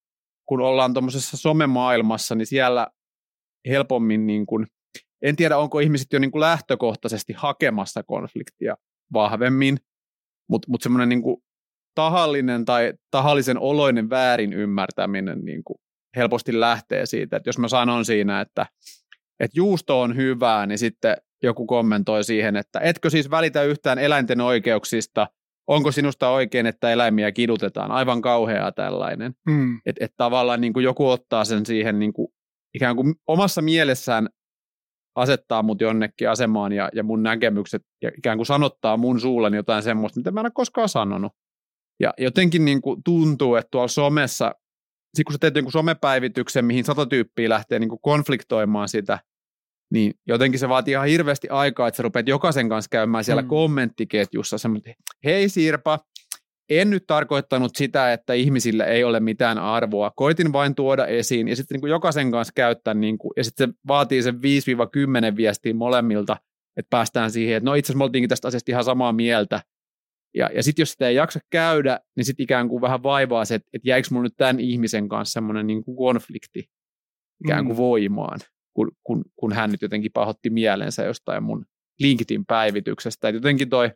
kun 0.49 0.61
ollaan 0.61 0.95
tuommoisessa 0.95 1.37
somemaailmassa, 1.37 2.35
niin 2.35 2.47
siellä 2.47 2.87
helpommin, 3.69 4.27
niin 4.27 4.47
kuin, 4.47 4.67
en 5.23 5.37
tiedä 5.37 5.59
onko 5.59 5.79
ihmiset 5.79 6.13
jo 6.13 6.19
niin 6.19 6.31
kuin 6.31 6.41
lähtökohtaisesti 6.41 7.33
hakemassa 7.33 8.03
konfliktia 8.03 8.77
vahvemmin, 9.13 9.79
mutta 10.49 10.71
mut 10.71 10.83
semmoinen 10.83 11.09
niin 11.09 11.23
tahallinen 11.95 12.65
tai 12.65 12.93
tahallisen 13.11 13.59
oloinen 13.59 14.11
väärin 14.11 14.53
ymmärtäminen 14.53 15.41
niin 15.45 15.65
kuin 15.65 15.79
helposti 16.17 16.61
lähtee 16.61 17.07
siitä, 17.07 17.37
että 17.37 17.49
jos 17.49 17.59
mä 17.59 17.69
sanon 17.69 18.05
siinä, 18.05 18.41
että, 18.41 18.67
että 19.41 19.59
juusto 19.59 20.00
on 20.00 20.17
hyvää, 20.17 20.67
niin 20.67 20.79
sitten 20.79 21.17
joku 21.43 21.67
kommentoi 21.67 22.25
siihen, 22.25 22.57
että 22.57 22.81
etkö 22.81 23.11
siis 23.11 23.31
välitä 23.31 23.62
yhtään 23.62 23.99
eläinten 23.99 24.41
oikeuksista, 24.41 25.26
onko 25.67 25.93
sinusta 25.93 26.29
oikein, 26.29 26.67
että 26.67 26.91
eläimiä 26.91 27.33
kidutetaan, 27.33 27.91
aivan 27.91 28.23
kauheaa 28.23 28.73
tällainen. 28.73 29.35
Mm. 29.47 29.81
Että 29.87 30.05
et 30.05 30.12
tavallaan 30.17 30.61
niin 30.61 30.73
kuin 30.73 30.85
joku 30.85 31.09
ottaa 31.09 31.45
sen 31.45 31.67
siihen 31.67 31.99
niin 31.99 32.12
kuin, 32.12 32.29
ikään 32.75 32.97
kuin 32.97 33.14
omassa 33.26 33.62
mielessään 33.62 34.29
asettaa 35.17 35.62
mut 35.62 35.81
jonnekin 35.81 36.31
asemaan 36.31 36.73
ja, 36.73 36.88
ja 36.95 37.03
mun 37.03 37.23
näkemykset 37.23 37.83
ja 38.03 38.11
ikään 38.19 38.38
kuin 38.38 38.47
sanottaa 38.47 38.97
mun 38.97 39.21
suullani 39.21 39.57
jotain 39.57 39.83
semmoista, 39.83 40.21
mitä 40.21 40.31
mä 40.31 40.41
en 40.41 40.47
ole 40.47 40.53
koskaan 40.55 40.88
sanonut. 40.88 41.33
Ja 42.00 42.12
jotenkin 42.19 42.64
niin 42.64 42.83
kuin 42.83 43.03
tuntuu, 43.05 43.55
että 43.55 43.69
tuolla 43.71 43.88
somessa, 43.88 44.55
sit 45.14 45.25
kun 45.25 45.33
sä 45.33 45.38
teet 45.38 45.54
jonkun 45.54 45.73
somepäivityksen, 45.73 46.64
mihin 46.64 46.85
sata 46.85 47.06
tyyppiä 47.06 47.49
lähtee 47.49 47.78
niin 47.78 47.90
konfliktoimaan 48.02 48.88
sitä, 48.88 49.18
niin 49.92 50.14
jotenkin 50.26 50.61
se 50.61 50.68
vaatii 50.68 50.92
ihan 50.92 51.09
hirveästi 51.09 51.49
aikaa, 51.49 51.88
että 51.88 51.97
sä 51.97 52.02
rupeat 52.02 52.28
jokaisen 52.28 52.68
kanssa 52.68 52.88
käymään 52.88 53.25
siellä 53.25 53.42
mm. 53.42 53.49
kommenttiketjussa 53.49 54.59
semmoinen, 54.59 54.94
hei 55.25 55.49
Sirpa, 55.49 55.99
en 56.71 56.90
nyt 56.90 57.04
tarkoittanut 57.06 57.76
sitä, 57.76 58.12
että 58.12 58.33
ihmisillä 58.33 58.85
ei 58.85 59.04
ole 59.04 59.21
mitään 59.21 59.59
arvoa. 59.59 60.12
Koitin 60.16 60.52
vain 60.52 60.75
tuoda 60.75 61.06
esiin 61.06 61.49
ja 61.49 61.56
sitten 61.56 61.75
niin 61.75 61.80
kuin 61.80 61.90
jokaisen 61.90 62.30
kanssa 62.30 62.52
käyttää, 62.56 62.94
niin 62.94 63.18
kuin, 63.18 63.33
ja 63.37 63.44
sitten 63.44 63.68
se 63.68 63.75
vaatii 63.88 64.23
sen 64.23 64.35
5-10 64.35 65.37
viestiä 65.37 65.75
molemmilta, 65.75 66.37
että 66.76 66.90
päästään 66.90 67.30
siihen, 67.30 67.56
että 67.56 67.71
no 67.71 67.75
itse 67.75 67.87
asiassa 67.87 67.99
me 67.99 68.04
oltiinkin 68.04 68.28
tästä 68.28 68.49
asiasta 68.49 68.73
ihan 68.73 68.85
samaa 68.85 69.12
mieltä. 69.12 69.61
Ja, 70.35 70.50
ja 70.55 70.62
sitten 70.62 70.83
jos 70.83 70.93
sitä 70.93 71.09
ei 71.09 71.14
jaksa 71.14 71.41
käydä, 71.50 72.00
niin 72.17 72.25
sitten 72.25 72.45
ikään 72.45 72.69
kuin 72.69 72.81
vähän 72.81 73.03
vaivaa 73.03 73.45
se, 73.45 73.55
että, 73.55 73.69
että 73.73 73.88
jäikö 73.88 74.09
mulla 74.11 74.23
nyt 74.23 74.37
tämän 74.37 74.61
ihmisen 74.61 75.09
kanssa 75.09 75.33
semmoinen 75.33 75.67
niin 75.67 75.85
kuin 75.85 75.97
konflikti 75.97 76.71
ikään 77.45 77.64
kuin 77.64 77.76
mm. 77.76 77.79
voimaan, 77.79 78.41
kun, 78.76 78.93
kun, 79.05 79.25
kun 79.37 79.53
hän 79.53 79.71
nyt 79.71 79.83
jotenkin 79.83 80.12
pahotti 80.12 80.50
mielensä 80.50 81.05
jostain 81.05 81.43
mun 81.43 81.67
LinkedIn-päivityksestä. 82.00 83.29
Että 83.29 83.37
jotenkin 83.37 83.69
toi 83.69 83.91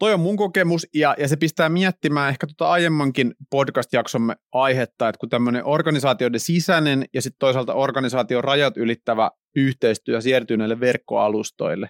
toi 0.00 0.14
on 0.14 0.20
mun 0.20 0.36
kokemus 0.36 0.86
ja, 0.94 1.14
ja 1.18 1.28
se 1.28 1.36
pistää 1.36 1.68
miettimään 1.68 2.28
ehkä 2.28 2.46
tuota 2.46 2.70
aiemmankin 2.70 3.34
podcast-jaksomme 3.50 4.36
aihetta, 4.52 5.08
että 5.08 5.18
kun 5.18 5.28
tämmöinen 5.28 5.64
organisaatioiden 5.64 6.40
sisäinen 6.40 7.04
ja 7.14 7.22
sitten 7.22 7.38
toisaalta 7.38 7.74
organisaation 7.74 8.44
rajat 8.44 8.76
ylittävä 8.76 9.30
yhteistyö 9.56 10.20
siirtyy 10.20 10.56
näille 10.56 10.80
verkkoalustoille, 10.80 11.88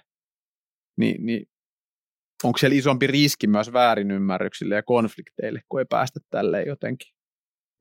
niin, 0.97 1.25
niin 1.25 1.45
onko 2.43 2.57
siellä 2.57 2.77
isompi 2.77 3.07
riski 3.07 3.47
myös 3.47 3.73
väärinymmärryksille 3.73 4.75
ja 4.75 4.83
konflikteille, 4.83 5.61
kun 5.69 5.79
ei 5.79 5.85
päästä 5.89 6.19
tälleen 6.29 6.67
jotenkin 6.67 7.13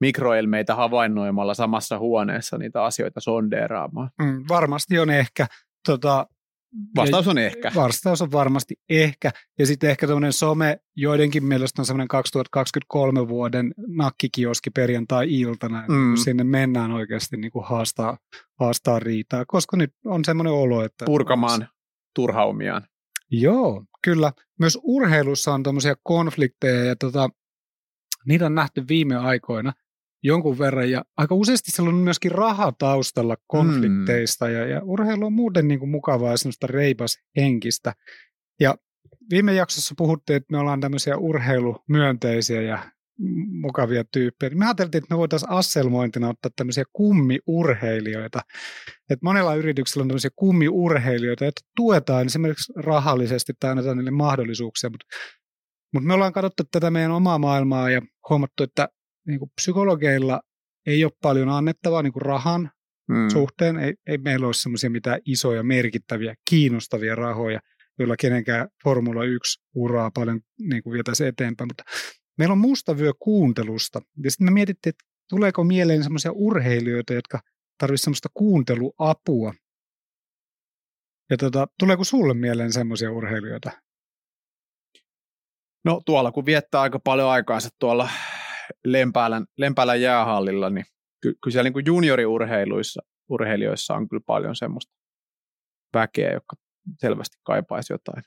mikroelmeitä 0.01 0.75
havainnoimalla 0.75 1.55
samassa 1.55 1.99
huoneessa 1.99 2.59
niitä 2.59 2.85
asioita 2.85 3.21
sondeeraamaan? 3.21 4.11
Mm, 4.23 4.45
varmasti 4.49 4.99
on 4.99 5.11
ehkä. 5.11 5.47
Tota, 5.87 6.27
Vastaus 6.97 7.29
on 7.29 7.39
ehkä. 7.39 7.73
Vastaus 7.75 8.23
on 8.23 8.33
varmasti 8.33 8.75
ehkä. 8.89 9.31
Ja 9.59 9.67
sitten 9.67 9.91
ehkä 9.91 10.07
tämmöinen 10.07 10.33
some, 10.33 10.79
joidenkin 10.97 11.45
mielestä 11.45 11.83
on 11.83 11.87
semmoinen 11.87 12.09
2023 12.09 13.29
vuoden 13.29 13.75
nakkikioski 13.89 14.71
perjantai-iltana, 14.71 15.85
mm. 15.89 16.17
sinne 16.17 16.45
mennään 16.45 16.93
oikeasti 16.93 17.37
niin 17.37 17.51
kuin 17.51 17.65
haastaa, 17.65 18.19
haastaa 18.61 18.99
riitaa, 18.99 19.45
koska 19.47 19.77
nyt 19.77 19.91
on 20.05 20.25
semmoinen 20.25 20.53
olo, 20.53 20.85
että... 20.85 21.05
Purkamaan 21.05 21.69
turhaumiaan. 22.15 22.83
Joo, 23.31 23.85
kyllä. 24.05 24.33
Myös 24.59 24.79
urheilussa 24.83 25.55
on 25.55 25.63
tämmöisiä 25.63 25.95
konflikteja 26.03 26.85
ja 26.85 26.97
tota, 26.97 27.29
niitä 28.27 28.47
on 28.47 28.55
nähty 28.55 28.89
viime 28.89 29.17
aikoina 29.17 29.73
jonkun 30.23 30.59
verran 30.59 30.91
ja 30.91 31.05
aika 31.17 31.35
useasti 31.35 31.71
siellä 31.71 31.89
on 31.89 31.95
myöskin 31.95 32.31
raha 32.31 32.73
taustalla 32.73 33.37
konflikteista 33.47 34.47
mm. 34.47 34.53
ja, 34.53 34.67
ja 34.67 34.83
urheilu 34.83 35.27
on 35.27 35.33
muuten 35.33 35.69
niin 35.69 35.81
kuin 35.81 35.91
mukavaa 35.91 36.31
ja 36.31 36.37
semmoista 36.37 36.67
reipas 36.67 37.19
henkistä. 37.37 37.93
Ja 38.61 38.77
viime 39.31 39.55
jaksossa 39.55 39.95
puhuttiin, 39.99 40.37
että 40.37 40.53
me 40.53 40.59
ollaan 40.59 40.81
tämmöisiä 40.81 41.17
urheilumyönteisiä 41.17 42.63
ja 42.63 42.79
mukavia 43.51 44.05
tyyppejä. 44.13 44.51
Me 44.55 44.65
ajateltiin, 44.65 45.03
että 45.03 45.15
me 45.15 45.19
voitaisiin 45.19 45.51
asselmointina 45.51 46.29
ottaa 46.29 46.51
tämmöisiä 46.57 46.85
kummiurheilijoita. 46.93 48.41
Että 49.11 49.25
monella 49.25 49.55
yrityksellä 49.55 50.03
on 50.03 50.09
tämmöisiä 50.09 50.31
kummiurheilijoita, 50.37 51.45
joita 51.45 51.61
tuetaan 51.77 52.27
esimerkiksi 52.27 52.73
rahallisesti 52.77 53.53
tai 53.61 53.71
annetaan 53.71 53.97
niille 53.97 54.11
mahdollisuuksia. 54.11 54.91
Mutta, 54.91 55.07
mutta 55.95 56.07
me 56.07 56.15
ollaan 56.15 56.33
katsottu 56.33 56.63
tätä 56.71 56.91
meidän 56.91 57.11
omaa 57.11 57.39
maailmaa 57.39 57.91
ja 57.91 58.03
huomattu, 58.31 58.63
että 58.63 58.89
niin 59.27 59.41
psykologeilla 59.61 60.41
ei 60.87 61.05
ole 61.05 61.13
paljon 61.23 61.49
annettavaa 61.49 62.03
niin 62.03 62.13
rahan 62.17 62.71
mm. 63.09 63.29
suhteen. 63.33 63.79
Ei, 63.79 63.95
ei 64.07 64.19
meillä 64.19 64.47
ole 64.47 64.55
semmoisia 64.55 64.91
mitään 64.91 65.21
isoja, 65.25 65.63
merkittäviä, 65.63 66.35
kiinnostavia 66.51 67.15
rahoja, 67.15 67.61
joilla 67.99 68.17
kenenkään 68.17 68.69
Formula 68.85 69.21
1-uraa 69.25 70.11
paljon 70.15 70.41
niin 70.59 70.83
kuin 70.83 70.95
vietäisi 70.95 71.27
eteenpäin. 71.27 71.69
Mutta 71.69 71.85
meillä 72.41 72.53
on 72.53 72.59
mustavyö 72.59 73.13
kuuntelusta. 73.19 74.01
Ja 74.25 74.31
sitten 74.31 74.45
me 74.45 74.51
mietittiin, 74.51 74.91
että 74.91 75.05
tuleeko 75.29 75.65
mieleen 75.65 76.03
semmoisia 76.03 76.33
urheilijoita, 76.33 77.15
jotka 77.15 77.41
tarvitsisivat 77.79 78.05
semmoista 78.05 78.29
kuunteluapua. 78.35 79.55
Ja 81.31 81.37
tota, 81.37 81.67
tuleeko 81.79 82.05
sulle 82.05 82.35
mieleen 82.35 82.73
semmoisia 82.73 83.13
urheilijoita? 83.13 83.71
No 85.85 86.01
tuolla 86.07 86.33
kun 86.33 86.47
viettää 86.47 86.81
aika 86.81 86.99
paljon 86.99 87.29
aikaansa 87.29 87.69
tuolla 87.79 88.11
Lempäälän, 88.85 89.47
Lempäälän 89.59 90.01
jäähallilla, 90.01 90.71
niin 90.71 90.85
ky- 91.23 91.51
siellä 91.51 91.71
niin 91.71 91.87
junioriurheiluissa 91.87 93.03
urheilijoissa 93.29 93.95
on 93.95 94.09
kyllä 94.09 94.23
paljon 94.27 94.57
semmoista 94.57 94.93
väkeä, 95.95 96.33
joka 96.33 96.57
selvästi 96.99 97.37
kaipaisi 97.43 97.93
jotain. 97.93 98.23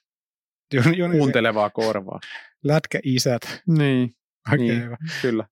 Kuuntelevaa 1.11 1.69
korvaa. 1.69 2.19
Lätkäisät. 2.63 3.41
Niin, 3.67 4.13
niin 4.57 4.83
hyvä. 4.83 4.97
kyllä. 5.21 5.47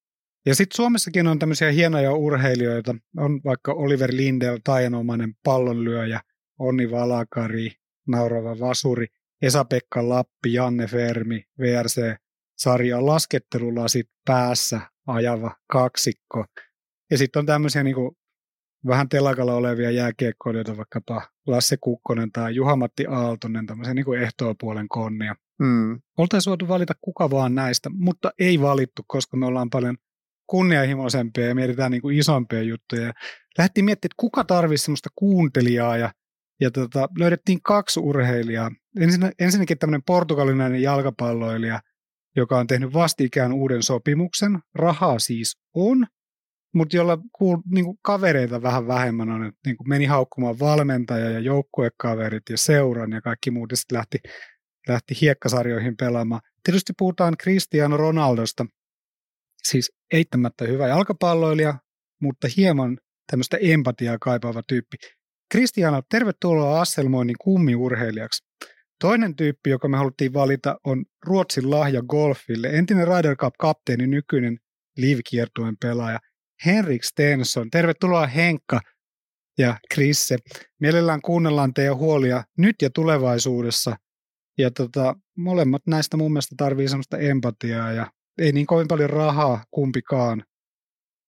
Ja 0.45 0.55
sitten 0.55 0.75
Suomessakin 0.75 1.27
on 1.27 1.39
tämmöisiä 1.39 1.71
hienoja 1.71 2.13
urheilijoita. 2.13 2.95
On 3.17 3.41
vaikka 3.45 3.73
Oliver 3.73 4.09
Lindell, 4.13 4.57
taianomainen 4.63 5.33
pallonlyöjä, 5.43 6.21
Onni 6.59 6.91
Valakari, 6.91 7.71
naurava 8.07 8.59
vasuri, 8.59 9.07
Esa-Pekka 9.41 10.09
Lappi, 10.09 10.53
Janne 10.53 10.87
Fermi, 10.87 11.43
VRC 11.59 12.15
sarja 12.57 13.05
laskettelulasit 13.05 14.09
päässä 14.25 14.81
ajava 15.07 15.55
kaksikko. 15.71 16.45
Ja 17.11 17.17
sitten 17.17 17.39
on 17.39 17.45
tämmöisiä 17.45 17.83
niin 17.83 17.95
vähän 18.87 19.09
telakalla 19.09 19.53
olevia 19.53 19.91
jääkiekkoilijoita, 19.91 20.77
vaikkapa 20.77 21.21
Lasse 21.47 21.77
Kukkonen 21.81 22.31
tai 22.31 22.55
Juhamatti 22.55 23.05
Aaltonen, 23.09 23.65
tämmöisiä 23.65 23.93
niin 23.93 24.21
ehtoopuolen 24.21 24.87
konnia. 24.87 25.35
Mm. 25.59 25.99
Oltaisiin 26.17 26.51
voitu 26.51 26.67
valita 26.67 26.93
kuka 27.01 27.29
vaan 27.29 27.55
näistä, 27.55 27.89
mutta 27.89 28.31
ei 28.39 28.61
valittu, 28.61 29.01
koska 29.07 29.37
me 29.37 29.45
ollaan 29.45 29.69
paljon 29.69 29.97
kunnianhimoisempia 30.47 31.45
ja 31.45 31.55
mietitään 31.55 31.91
niin 31.91 32.01
kuin 32.01 32.17
isompia 32.17 32.61
juttuja. 32.61 33.13
Lähdettiin 33.57 33.85
miettimään, 33.85 34.11
että 34.11 34.21
kuka 34.21 34.43
tarvitsisi 34.43 34.85
semmoista 34.85 35.09
kuuntelijaa 35.15 35.97
ja, 35.97 36.11
ja 36.61 36.71
tota, 36.71 37.09
löydettiin 37.19 37.61
kaksi 37.61 37.99
urheilijaa. 37.99 38.71
Ensin, 38.99 39.31
ensinnäkin 39.39 39.77
tämmöinen 39.77 40.03
portugalilainen 40.03 40.81
jalkapalloilija 40.81 41.79
joka 42.35 42.59
on 42.59 42.67
tehnyt 42.67 42.93
vastikään 42.93 43.53
uuden 43.53 43.83
sopimuksen. 43.83 44.59
Rahaa 44.75 45.19
siis 45.19 45.57
on, 45.73 46.07
mutta 46.73 46.95
jolla 46.95 47.17
kuul, 47.31 47.57
niin 47.71 47.85
kuin 47.85 47.97
kavereita 48.01 48.61
vähän 48.61 48.87
vähemmän 48.87 49.29
on, 49.29 49.45
että 49.45 49.59
niin 49.65 49.77
kuin 49.77 49.89
meni 49.89 50.05
haukkumaan 50.05 50.59
valmentaja 50.59 51.29
ja 51.29 51.39
joukkuekaverit 51.39 52.43
ja 52.49 52.57
seuran 52.57 53.11
ja 53.11 53.21
kaikki 53.21 53.51
muut, 53.51 53.71
ja 53.71 53.77
sitten 53.77 53.97
lähti, 53.97 54.17
lähti 54.87 55.15
hiekkasarjoihin 55.21 55.97
pelaamaan. 55.97 56.41
Tietysti 56.63 56.93
puhutaan 56.97 57.33
Cristiano 57.43 57.97
Ronaldosta, 57.97 58.65
siis 59.63 59.91
eittämättä 60.13 60.65
hyvä 60.65 60.87
jalkapalloilija, 60.87 61.79
mutta 62.21 62.47
hieman 62.57 62.97
tämmöistä 63.31 63.57
empatiaa 63.61 64.17
kaipaava 64.21 64.61
tyyppi. 64.67 64.97
Cristiano, 65.53 66.01
tervetuloa 66.09 66.81
Asselmoinnin 66.81 67.35
kummiurheilijaksi. 67.41 68.43
Toinen 68.99 69.35
tyyppi, 69.35 69.69
joka 69.69 69.87
me 69.87 69.97
haluttiin 69.97 70.33
valita, 70.33 70.77
on 70.83 71.05
Ruotsin 71.25 71.69
lahja 71.69 72.01
golfille. 72.01 72.67
Entinen 72.67 73.07
Ryder 73.07 73.35
Cup-kapteeni, 73.35 74.07
nykyinen 74.07 74.57
live-kiertueen 74.97 75.77
pelaaja 75.81 76.19
Henrik 76.65 77.03
Stensson. 77.03 77.69
Tervetuloa 77.69 78.27
Henkka 78.27 78.79
ja 79.57 79.77
Krisse. 79.93 80.37
Mielellään 80.79 81.21
kuunnellaan 81.21 81.73
teidän 81.73 81.97
huolia 81.97 82.43
nyt 82.57 82.75
ja 82.81 82.89
tulevaisuudessa. 82.89 83.95
Ja 84.57 84.71
tota, 84.71 85.15
molemmat 85.37 85.81
näistä 85.87 86.17
mun 86.17 86.31
mielestä 86.31 86.55
tarvii 86.57 86.87
semmoista 86.87 87.17
empatiaa 87.17 87.91
ja 87.91 88.11
ei 88.37 88.51
niin 88.51 88.65
kovin 88.65 88.87
paljon 88.87 89.09
rahaa 89.09 89.63
kumpikaan. 89.71 90.43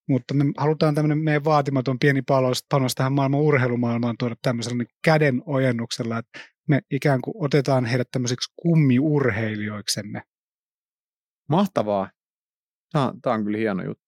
Mutta 0.08 0.34
me 0.34 0.44
halutaan 0.56 0.94
tämmöinen 0.94 1.18
meidän 1.18 1.44
vaatimaton 1.44 1.98
pieni 1.98 2.22
panos 2.68 2.94
tähän 2.94 3.12
maailman 3.12 3.40
urheilumaailmaan 3.40 4.16
tuoda 4.18 4.34
tämmöisellä 4.42 4.78
niin 4.78 4.88
käden 5.04 5.42
ojennuksella, 5.46 6.18
että 6.18 6.40
me 6.68 6.80
ikään 6.90 7.20
kuin 7.20 7.34
otetaan 7.44 7.84
heidät 7.84 8.08
tämmöiseksi 8.10 8.52
kummiurheilijoiksemme. 8.56 10.22
Mahtavaa. 11.48 12.10
Tämä 12.92 13.08
on, 13.08 13.20
tämä 13.20 13.34
on 13.34 13.44
kyllä 13.44 13.58
hieno 13.58 13.82
juttu. 13.82 14.03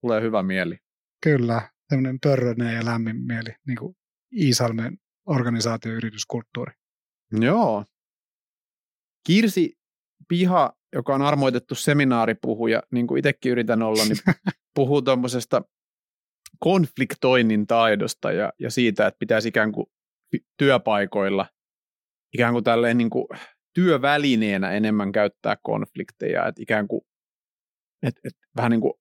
Tulee 0.00 0.20
hyvä 0.22 0.42
mieli. 0.42 0.78
Kyllä, 1.22 1.70
tämmöinen 1.88 2.18
pörröinen 2.20 2.74
ja 2.74 2.84
lämmin 2.84 3.16
mieli, 3.16 3.54
niin 3.66 3.78
kuin 3.78 3.96
Iisalmen 4.36 4.98
organisaatioyrityskulttuuri. 5.26 6.72
Joo. 7.32 7.84
Kirsi 9.26 9.78
Piha, 10.28 10.72
joka 10.92 11.14
on 11.14 11.22
armoitettu 11.22 11.74
seminaaripuhuja, 11.74 12.82
niin 12.92 13.06
kuin 13.06 13.18
itsekin 13.18 13.52
yritän 13.52 13.82
olla, 13.82 14.04
niin 14.04 14.36
puhuu 14.74 15.02
tuommoisesta 15.02 15.62
konfliktoinnin 16.58 17.66
taidosta 17.66 18.32
ja, 18.32 18.52
ja 18.58 18.70
siitä, 18.70 19.06
että 19.06 19.18
pitäisi 19.18 19.48
ikään 19.48 19.72
kuin 19.72 19.86
työpaikoilla 20.56 21.46
ikään 22.34 22.52
kuin 22.52 22.64
tälleen 22.64 22.98
niin 22.98 23.10
kuin 23.10 23.26
työvälineenä 23.74 24.70
enemmän 24.70 25.12
käyttää 25.12 25.56
konflikteja, 25.62 26.46
että 26.46 26.62
ikään 26.62 26.88
kuin 26.88 27.00
että, 28.02 28.20
että 28.24 28.40
vähän 28.56 28.70
niin 28.70 28.80
kuin 28.80 28.92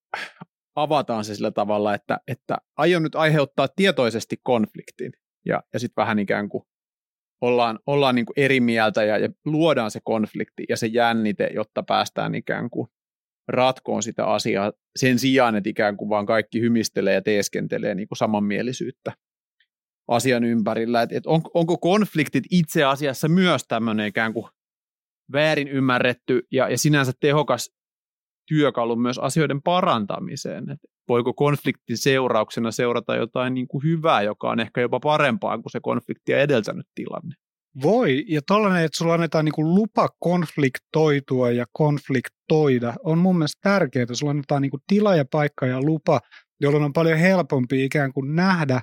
avataan 0.77 1.25
se 1.25 1.35
sillä 1.35 1.51
tavalla, 1.51 1.93
että, 1.93 2.19
että 2.27 2.57
aion 2.77 3.03
nyt 3.03 3.15
aiheuttaa 3.15 3.67
tietoisesti 3.75 4.35
konfliktin 4.43 5.11
ja, 5.45 5.63
ja 5.73 5.79
sitten 5.79 6.01
vähän 6.01 6.19
ikään 6.19 6.49
kuin 6.49 6.63
ollaan, 7.41 7.79
ollaan 7.87 8.15
niin 8.15 8.25
kuin 8.25 8.33
eri 8.37 8.59
mieltä 8.59 9.03
ja, 9.03 9.17
ja 9.17 9.29
luodaan 9.45 9.91
se 9.91 9.99
konflikti 10.03 10.65
ja 10.69 10.77
se 10.77 10.87
jännite, 10.87 11.49
jotta 11.53 11.83
päästään 11.83 12.35
ikään 12.35 12.69
kuin 12.69 12.87
ratkoon 13.47 14.03
sitä 14.03 14.25
asiaa 14.25 14.71
sen 14.95 15.19
sijaan, 15.19 15.55
että 15.55 15.69
ikään 15.69 15.97
kuin 15.97 16.09
vaan 16.09 16.25
kaikki 16.25 16.61
hymistelee 16.61 17.13
ja 17.13 17.21
teeskentelee 17.21 17.95
niin 17.95 18.07
kuin 18.07 18.17
samanmielisyyttä 18.17 19.13
asian 20.07 20.43
ympärillä. 20.43 21.01
Et, 21.01 21.11
et 21.11 21.25
on, 21.25 21.41
onko 21.53 21.77
konfliktit 21.77 22.43
itse 22.51 22.83
asiassa 22.83 23.27
myös 23.27 23.63
tämmöinen 23.67 24.07
ikään 24.07 24.33
kuin 24.33 24.45
väärin 25.31 25.67
ymmärretty 25.67 26.47
ja, 26.51 26.69
ja 26.69 26.77
sinänsä 26.77 27.11
tehokas 27.19 27.76
työkalu 28.47 28.95
myös 28.95 29.19
asioiden 29.19 29.62
parantamiseen. 29.62 30.69
Et 30.69 30.79
voiko 31.07 31.33
konfliktin 31.33 31.97
seurauksena 31.97 32.71
seurata 32.71 33.15
jotain 33.15 33.53
niin 33.53 33.67
kuin 33.67 33.83
hyvää, 33.83 34.21
joka 34.21 34.49
on 34.49 34.60
ehkä 34.60 34.81
jopa 34.81 34.99
parempaa 34.99 35.57
kuin 35.57 35.71
se 35.71 35.79
konfliktia 35.81 36.39
edeltänyt 36.39 36.88
tilanne? 36.95 37.36
Voi, 37.83 38.25
ja 38.27 38.41
tollainen, 38.47 38.86
että 38.86 38.97
sulla 38.97 39.13
annetaan 39.13 39.45
niin 39.45 39.53
kuin 39.53 39.75
lupa 39.75 40.10
konfliktoitua 40.19 41.51
ja 41.51 41.65
konfliktoida, 41.71 42.93
on 43.03 43.17
mun 43.17 43.38
mielestä 43.38 43.60
tärkeää. 43.69 44.05
Sulla 44.13 44.29
annetaan 44.29 44.62
niin 44.62 44.71
kuin 44.71 44.83
tila 44.88 45.15
ja 45.15 45.25
paikka 45.31 45.65
ja 45.65 45.81
lupa, 45.81 46.19
jolloin 46.60 46.83
on 46.83 46.93
paljon 46.93 47.17
helpompi 47.17 47.86
ikään 47.86 48.13
kuin 48.13 48.36
nähdä 48.36 48.81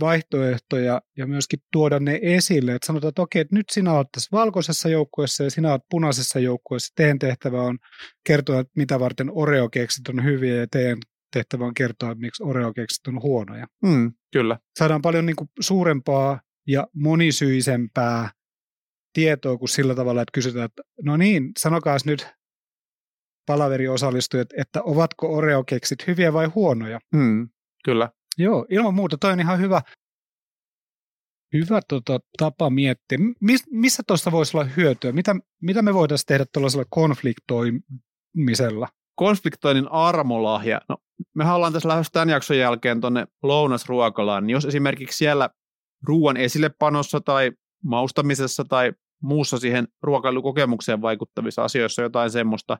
vaihtoehtoja 0.00 1.00
ja 1.16 1.26
myöskin 1.26 1.60
tuoda 1.72 2.00
ne 2.00 2.18
esille. 2.22 2.74
Että 2.74 2.86
sanotaan, 2.86 3.08
että 3.08 3.22
okei, 3.22 3.40
että 3.40 3.56
nyt 3.56 3.70
sinä 3.70 3.92
olet 3.92 4.08
tässä 4.12 4.28
valkoisessa 4.32 4.88
joukkueessa 4.88 5.44
ja 5.44 5.50
sinä 5.50 5.70
olet 5.70 5.82
punaisessa 5.90 6.38
joukkueessa. 6.38 6.92
Teidän 6.96 7.18
tehtävä 7.18 7.62
on 7.62 7.78
kertoa, 8.26 8.60
että 8.60 8.72
mitä 8.76 9.00
varten 9.00 9.30
Oreo-keksit 9.30 10.08
on 10.08 10.24
hyviä 10.24 10.54
ja 10.54 10.66
teidän 10.66 10.98
tehtävä 11.32 11.64
on 11.64 11.74
kertoa, 11.74 12.10
että 12.10 12.20
miksi 12.20 12.42
Oreo-keksit 12.42 13.08
on 13.08 13.22
huonoja. 13.22 13.66
Mm, 13.82 14.12
kyllä. 14.32 14.58
Saadaan 14.78 15.02
paljon 15.02 15.26
niin 15.26 15.36
kuin 15.36 15.48
suurempaa 15.60 16.40
ja 16.66 16.86
monisyisempää 16.94 18.30
tietoa 19.12 19.58
kuin 19.58 19.68
sillä 19.68 19.94
tavalla, 19.94 20.22
että 20.22 20.32
kysytään, 20.32 20.64
että 20.64 20.82
no 21.02 21.16
niin, 21.16 21.50
sanokaas 21.58 22.04
nyt 22.04 22.28
palaveri 23.46 23.88
osallistujat, 23.88 24.48
että 24.56 24.82
ovatko 24.82 25.36
Oreo-keksit 25.36 26.06
hyviä 26.06 26.32
vai 26.32 26.46
huonoja. 26.46 26.98
Mm, 27.14 27.48
kyllä. 27.84 28.08
Joo, 28.38 28.66
ilman 28.70 28.94
muuta 28.94 29.18
toi 29.18 29.32
on 29.32 29.40
ihan 29.40 29.60
hyvä, 29.60 29.82
hyvä 31.52 31.80
tota, 31.88 32.20
tapa 32.38 32.70
miettiä. 32.70 33.18
Mis, 33.40 33.64
missä 33.70 34.02
tuosta 34.06 34.32
voisi 34.32 34.56
olla 34.56 34.66
hyötyä? 34.76 35.12
Mitä, 35.12 35.36
mitä 35.62 35.82
me 35.82 35.94
voitaisiin 35.94 36.26
tehdä 36.26 36.44
tuollaisella 36.52 36.84
konfliktoimisella? 36.90 38.88
Konfliktoinnin 39.14 39.88
armolahja. 39.92 40.80
No, 40.88 40.96
me 41.34 41.52
ollaan 41.52 41.72
tässä 41.72 41.88
lähes 41.88 42.10
tämän 42.12 42.28
jakson 42.28 42.58
jälkeen 42.58 43.00
tuonne 43.00 43.26
lounasruokalaan. 43.42 44.46
Niin 44.46 44.52
jos 44.52 44.64
esimerkiksi 44.64 45.18
siellä 45.18 45.50
ruoan 46.02 46.36
esillepanossa 46.36 47.20
tai 47.20 47.52
maustamisessa 47.84 48.64
tai 48.64 48.92
muussa 49.22 49.58
siihen 49.58 49.88
ruokailukokemukseen 50.02 51.02
vaikuttavissa 51.02 51.64
asioissa 51.64 52.02
jotain 52.02 52.30
semmoista, 52.30 52.78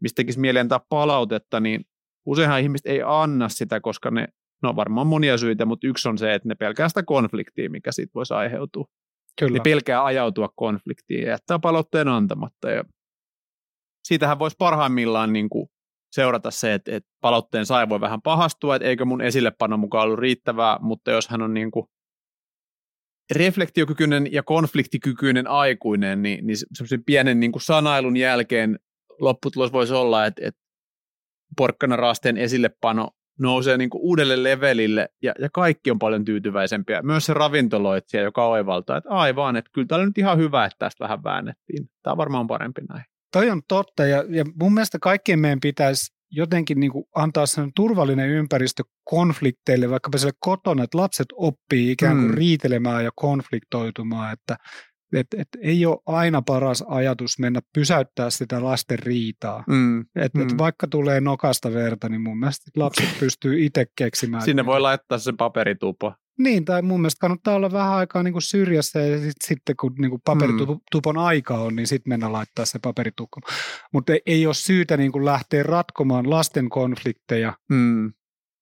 mistä 0.00 0.16
tekisi 0.16 0.40
mieli 0.40 0.58
antaa 0.58 0.86
palautetta, 0.88 1.60
niin 1.60 1.84
useinhan 2.26 2.60
ihmiset 2.60 2.86
ei 2.86 3.02
anna 3.06 3.48
sitä, 3.48 3.80
koska 3.80 4.10
ne, 4.10 4.28
no 4.62 4.76
varmaan 4.76 5.06
monia 5.06 5.38
syitä, 5.38 5.64
mutta 5.64 5.86
yksi 5.86 6.08
on 6.08 6.18
se, 6.18 6.34
että 6.34 6.48
ne 6.48 6.54
pelkää 6.54 6.88
sitä 6.88 7.02
konfliktia, 7.02 7.70
mikä 7.70 7.92
siitä 7.92 8.12
voisi 8.14 8.34
aiheutua. 8.34 8.84
Kyllä. 9.38 9.58
Ne 9.58 9.60
pelkää 9.64 10.04
ajautua 10.04 10.48
konfliktiin 10.56 11.22
ja 11.22 11.28
jättää 11.28 11.58
palautteen 11.58 12.08
antamatta. 12.08 12.70
Ja 12.70 12.84
siitähän 14.04 14.38
voisi 14.38 14.56
parhaimmillaan 14.58 15.32
niin 15.32 15.48
kuin 15.48 15.68
seurata 16.12 16.50
se, 16.50 16.74
että, 16.74 16.96
että 16.96 17.10
palautteen 17.20 17.66
sai 17.66 17.88
voi 17.88 18.00
vähän 18.00 18.22
pahastua, 18.22 18.76
että 18.76 18.88
eikö 18.88 19.04
mun 19.04 19.20
esillepano 19.20 19.76
mukaan 19.76 20.04
ollut 20.04 20.18
riittävää, 20.18 20.78
mutta 20.80 21.10
jos 21.10 21.28
hän 21.28 21.42
on 21.42 21.54
niin 21.54 21.70
kuin 21.70 21.86
reflektiokykyinen 23.34 24.32
ja 24.32 24.42
konfliktikykyinen 24.42 25.46
aikuinen, 25.46 26.22
niin, 26.22 26.46
niin 26.46 26.56
semmoisen 26.56 27.04
pienen 27.04 27.40
niin 27.40 27.52
kuin 27.52 27.62
sanailun 27.62 28.16
jälkeen 28.16 28.78
lopputulos 29.20 29.72
voisi 29.72 29.94
olla, 29.94 30.26
että, 30.26 30.42
että 30.48 30.60
porkkana 31.56 31.96
raasteen 31.96 32.36
esillepano 32.36 33.10
nousee 33.38 33.76
niin 33.76 33.90
kuin 33.90 34.02
uudelle 34.02 34.42
levelille 34.42 35.08
ja, 35.22 35.34
ja 35.38 35.48
kaikki 35.52 35.90
on 35.90 35.98
paljon 35.98 36.24
tyytyväisempiä. 36.24 37.02
Myös 37.02 37.26
se 37.26 37.34
ravintoloitsija, 37.34 38.22
joka 38.22 38.46
oivaltaa, 38.46 38.96
että 38.96 39.10
aivan, 39.10 39.56
että 39.56 39.70
kyllä 39.74 39.86
tämä 39.86 40.00
on 40.00 40.06
nyt 40.06 40.18
ihan 40.18 40.38
hyvä, 40.38 40.64
että 40.64 40.76
tästä 40.78 41.04
vähän 41.04 41.24
väännettiin. 41.24 41.90
Tämä 42.02 42.12
on 42.12 42.18
varmaan 42.18 42.46
parempi 42.46 42.80
näin. 42.88 43.04
Toi 43.32 43.50
on 43.50 43.62
totta 43.68 44.06
ja, 44.06 44.24
ja 44.28 44.44
mun 44.60 44.74
mielestä 44.74 44.98
kaikkien 45.00 45.38
meidän 45.38 45.60
pitäisi 45.60 46.18
jotenkin 46.30 46.80
niin 46.80 46.92
kuin 46.92 47.04
antaa 47.14 47.46
sen 47.46 47.70
turvallinen 47.76 48.28
ympäristö 48.28 48.82
konflikteille, 49.04 49.90
vaikkapa 49.90 50.18
siellä 50.18 50.38
kotona, 50.40 50.84
että 50.84 50.98
lapset 50.98 51.26
oppii 51.36 51.92
ikään 51.92 52.16
kuin 52.16 52.30
mm. 52.30 52.34
riitelemään 52.34 53.04
ja 53.04 53.10
konfliktoitumaan, 53.14 54.32
että 54.32 54.56
et, 55.12 55.26
et 55.36 55.48
ei 55.62 55.86
ole 55.86 55.98
aina 56.06 56.42
paras 56.42 56.84
ajatus 56.88 57.38
mennä 57.38 57.60
pysäyttää 57.74 58.30
sitä 58.30 58.64
lasten 58.64 58.98
riitaa. 58.98 59.64
Mm. 59.68 60.00
Et, 60.00 60.34
mm. 60.34 60.42
Et 60.42 60.58
vaikka 60.58 60.86
tulee 60.88 61.20
nokasta 61.20 61.72
verta, 61.72 62.08
niin 62.08 62.20
mun 62.20 62.38
mielestä 62.38 62.70
lapset 62.76 63.08
pystyy 63.20 63.64
itse 63.64 63.86
keksimään. 63.96 64.42
Sinne 64.42 64.66
voi 64.66 64.80
laittaa 64.80 65.18
sen 65.18 65.36
paperitupo. 65.36 66.14
Niin, 66.38 66.64
tai 66.64 66.82
mun 66.82 67.00
mielestä 67.00 67.20
kannattaa 67.20 67.54
olla 67.54 67.72
vähän 67.72 67.92
aikaa 67.92 68.22
niin 68.22 68.32
kuin 68.32 68.42
syrjässä 68.42 69.00
ja 69.00 69.18
sit, 69.18 69.32
sitten 69.44 69.76
kun 69.76 69.94
niin 69.98 70.10
kuin 70.10 70.22
paperitupon 70.24 71.14
mm. 71.14 71.22
aika 71.22 71.58
on, 71.58 71.76
niin 71.76 71.86
sitten 71.86 72.10
mennä 72.10 72.32
laittaa 72.32 72.64
se 72.64 72.78
paperitukko. 72.78 73.40
Mutta 73.92 74.12
ei, 74.12 74.22
ei 74.26 74.46
ole 74.46 74.54
syytä 74.54 74.96
niin 74.96 75.12
kuin 75.12 75.24
lähteä 75.24 75.62
ratkomaan 75.62 76.30
lasten 76.30 76.68
konflikteja 76.68 77.52
mm. 77.70 78.12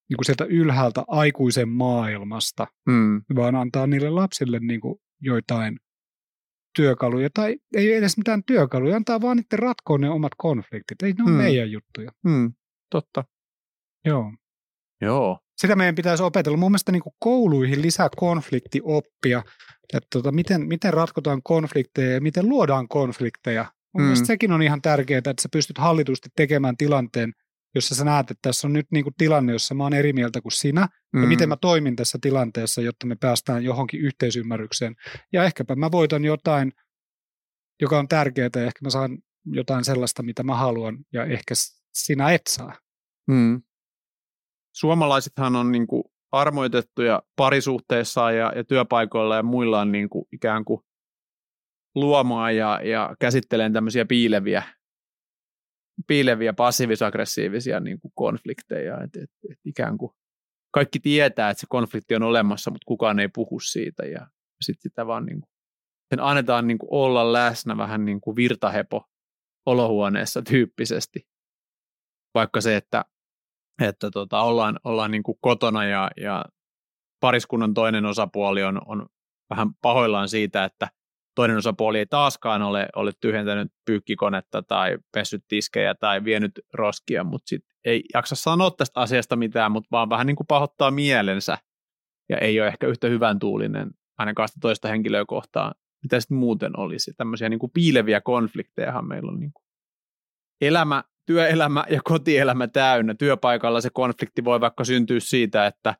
niin 0.08 0.16
kuin 0.16 0.24
sieltä 0.24 0.44
ylhäältä 0.44 1.04
aikuisen 1.08 1.68
maailmasta, 1.68 2.66
mm. 2.86 3.22
vaan 3.36 3.54
antaa 3.54 3.86
niille 3.86 4.10
lapsille 4.10 4.58
niin 4.58 4.80
kuin 4.80 4.98
joitain 5.20 5.78
työkaluja, 6.76 7.28
tai 7.34 7.56
ei 7.76 7.92
edes 7.92 8.16
mitään 8.16 8.44
työkaluja, 8.44 8.96
antaa 8.96 9.20
vaan 9.20 9.36
niiden 9.36 9.58
ratkoa 9.58 9.98
ne 9.98 10.10
omat 10.10 10.32
konfliktit. 10.36 11.02
Ei 11.02 11.12
ne 11.12 11.24
ole 11.24 11.30
mm. 11.30 11.36
meidän 11.36 11.70
juttuja. 11.70 12.10
Mm. 12.24 12.52
Totta. 12.90 13.24
Joo. 14.04 14.32
Joo. 15.00 15.38
Sitä 15.56 15.76
meidän 15.76 15.94
pitäisi 15.94 16.22
opetella. 16.22 16.58
Mun 16.58 16.70
mielestä 16.70 16.92
niin 16.92 17.02
kouluihin 17.18 17.82
lisää 17.82 18.08
konfliktioppia, 18.16 19.42
että 19.94 20.06
tota, 20.12 20.32
miten, 20.32 20.66
miten 20.68 20.94
ratkotaan 20.94 21.40
konflikteja 21.44 22.12
ja 22.12 22.20
miten 22.20 22.48
luodaan 22.48 22.88
konflikteja. 22.88 23.62
Mun 23.94 24.02
mm. 24.02 24.04
mielestä 24.04 24.26
sekin 24.26 24.52
on 24.52 24.62
ihan 24.62 24.82
tärkeää, 24.82 25.18
että 25.18 25.42
sä 25.42 25.48
pystyt 25.52 25.78
hallitusti 25.78 26.28
tekemään 26.36 26.76
tilanteen, 26.76 27.32
jossa 27.76 27.94
sä 27.94 28.04
näet, 28.04 28.30
että 28.30 28.42
tässä 28.42 28.66
on 28.66 28.72
nyt 28.72 28.86
niin 28.90 29.04
kuin 29.04 29.14
tilanne, 29.18 29.52
jossa 29.52 29.74
mä 29.74 29.82
oon 29.82 29.94
eri 29.94 30.12
mieltä 30.12 30.40
kuin 30.40 30.52
sinä, 30.52 30.88
mm. 31.12 31.22
ja 31.22 31.28
miten 31.28 31.48
mä 31.48 31.56
toimin 31.56 31.96
tässä 31.96 32.18
tilanteessa, 32.20 32.82
jotta 32.82 33.06
me 33.06 33.16
päästään 33.20 33.64
johonkin 33.64 34.00
yhteisymmärrykseen. 34.00 34.94
Ja 35.32 35.44
ehkäpä 35.44 35.76
mä 35.76 35.90
voitan 35.92 36.24
jotain, 36.24 36.72
joka 37.80 37.98
on 37.98 38.08
tärkeää, 38.08 38.50
ja 38.56 38.64
ehkä 38.64 38.78
mä 38.82 38.90
saan 38.90 39.18
jotain 39.44 39.84
sellaista, 39.84 40.22
mitä 40.22 40.42
mä 40.42 40.54
haluan, 40.54 40.98
ja 41.12 41.24
ehkä 41.24 41.54
sinä 41.92 42.30
et 42.30 42.46
saa. 42.46 42.72
Mm 43.26 43.62
suomalaisethan 44.76 45.56
on 45.56 45.72
niin 45.72 45.86
kuin 45.86 46.04
armoitettuja 46.32 47.22
parisuhteissa 47.36 48.30
ja, 48.30 48.52
ja 48.56 48.64
työpaikoilla 48.64 49.36
ja 49.36 49.42
muilla 49.42 49.80
on 49.80 49.92
niin 49.92 50.08
kuin 50.08 50.24
ikään 50.32 50.64
kuin 50.64 50.80
luomaan 51.94 52.56
ja, 52.56 52.80
ja 52.84 53.16
käsitteleen 53.18 53.72
tämmöisiä 53.72 54.04
piileviä, 54.04 54.62
piileviä 56.06 56.52
passiivis-aggressiivisia 56.52 57.80
niin 57.80 58.00
kuin 58.00 58.12
konflikteja. 58.14 59.02
Et, 59.02 59.16
et, 59.16 59.30
et 59.50 59.58
ikään 59.64 59.98
kuin 59.98 60.12
kaikki 60.70 61.00
tietää, 61.00 61.50
että 61.50 61.60
se 61.60 61.66
konflikti 61.70 62.14
on 62.14 62.22
olemassa, 62.22 62.70
mutta 62.70 62.86
kukaan 62.86 63.20
ei 63.20 63.28
puhu 63.28 63.60
siitä 63.60 64.06
ja 64.06 64.26
sitten 64.60 64.82
sitä 64.82 65.06
vaan 65.06 65.26
niin 65.26 65.40
kuin, 65.40 65.50
sen 66.10 66.20
annetaan 66.20 66.66
niin 66.66 66.78
kuin 66.78 66.88
olla 66.92 67.32
läsnä 67.32 67.76
vähän 67.76 68.04
niin 68.04 68.20
kuin 68.20 68.36
virtahepo 68.36 69.04
olohuoneessa 69.66 70.42
tyyppisesti. 70.42 71.28
Vaikka 72.34 72.60
se, 72.60 72.76
että 72.76 73.04
että 73.82 74.10
tota, 74.10 74.40
ollaan, 74.40 74.80
ollaan 74.84 75.10
niin 75.10 75.22
kuin 75.22 75.38
kotona 75.40 75.84
ja, 75.84 76.10
ja 76.16 76.44
pariskunnan 77.20 77.74
toinen 77.74 78.06
osapuoli 78.06 78.62
on, 78.62 78.80
on 78.86 79.06
vähän 79.50 79.68
pahoillaan 79.82 80.28
siitä, 80.28 80.64
että 80.64 80.88
toinen 81.36 81.56
osapuoli 81.56 81.98
ei 81.98 82.06
taaskaan 82.06 82.62
ole, 82.62 82.88
ole 82.96 83.12
tyhjentänyt 83.20 83.72
pyykkikonetta 83.84 84.62
tai 84.62 84.98
pessyt 85.12 85.44
tiskejä 85.48 85.94
tai 85.94 86.24
vienyt 86.24 86.52
roskia, 86.74 87.24
mutta 87.24 87.48
sit 87.48 87.64
ei 87.84 88.04
jaksa 88.14 88.34
sanoa 88.34 88.70
tästä 88.70 89.00
asiasta 89.00 89.36
mitään, 89.36 89.72
mutta 89.72 89.88
vaan 89.92 90.10
vähän 90.10 90.26
niin 90.26 90.36
kuin 90.36 90.46
pahoittaa 90.46 90.90
mielensä 90.90 91.58
ja 92.28 92.38
ei 92.38 92.60
ole 92.60 92.68
ehkä 92.68 92.86
yhtä 92.86 93.08
hyvän 93.08 93.38
tuulinen 93.38 93.90
ainakaan 94.18 94.48
sitä 94.48 94.58
toista 94.60 94.88
henkilöä 94.88 95.24
kohtaan, 95.26 95.74
mitä 96.02 96.20
sitten 96.20 96.38
muuten 96.38 96.78
olisi. 96.78 97.12
Tämmöisiä 97.16 97.48
niin 97.48 97.58
kuin 97.58 97.72
piileviä 97.74 98.20
konfliktejahan 98.20 99.08
meillä 99.08 99.32
on 99.32 99.40
niin 99.40 99.52
kuin 99.52 99.64
elämä 100.60 101.04
työelämä 101.26 101.84
ja 101.90 102.00
kotielämä 102.04 102.68
täynnä. 102.68 103.14
Työpaikalla 103.14 103.80
se 103.80 103.90
konflikti 103.92 104.44
voi 104.44 104.60
vaikka 104.60 104.84
syntyä 104.84 105.20
siitä, 105.20 105.66
että 105.66 105.94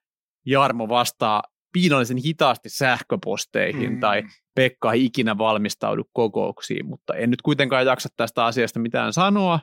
Jarmo 0.46 0.88
vastaa 0.88 1.42
piinallisen 1.76 2.16
hitaasti 2.16 2.68
sähköposteihin 2.68 3.92
mm. 3.92 4.00
tai 4.00 4.22
Pekka 4.54 4.92
ei 4.92 5.04
ikinä 5.04 5.38
valmistaudu 5.38 6.04
kokouksiin, 6.12 6.86
mutta 6.86 7.14
en 7.14 7.30
nyt 7.30 7.42
kuitenkaan 7.42 7.86
jaksa 7.86 8.08
tästä 8.16 8.44
asiasta 8.44 8.80
mitään 8.80 9.12
sanoa, 9.12 9.60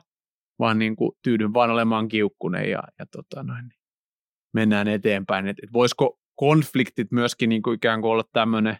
vaan 0.58 0.78
niin 0.78 0.96
kuin 0.96 1.12
tyydyn 1.22 1.54
vaan 1.54 1.70
olemaan 1.70 2.08
kiukkunen 2.08 2.70
ja, 2.70 2.82
ja 2.98 3.06
tota 3.06 3.42
noin, 3.42 3.68
niin 3.68 3.80
mennään 4.52 4.88
eteenpäin. 4.88 5.48
Et, 5.48 5.56
et 5.62 5.72
voisiko 5.72 6.18
konfliktit 6.34 7.12
myöskin 7.12 7.48
niin 7.48 7.62
kuin 7.62 7.74
ikään 7.74 8.00
kuin 8.00 8.10
olla 8.10 8.24
tämmöinen 8.32 8.76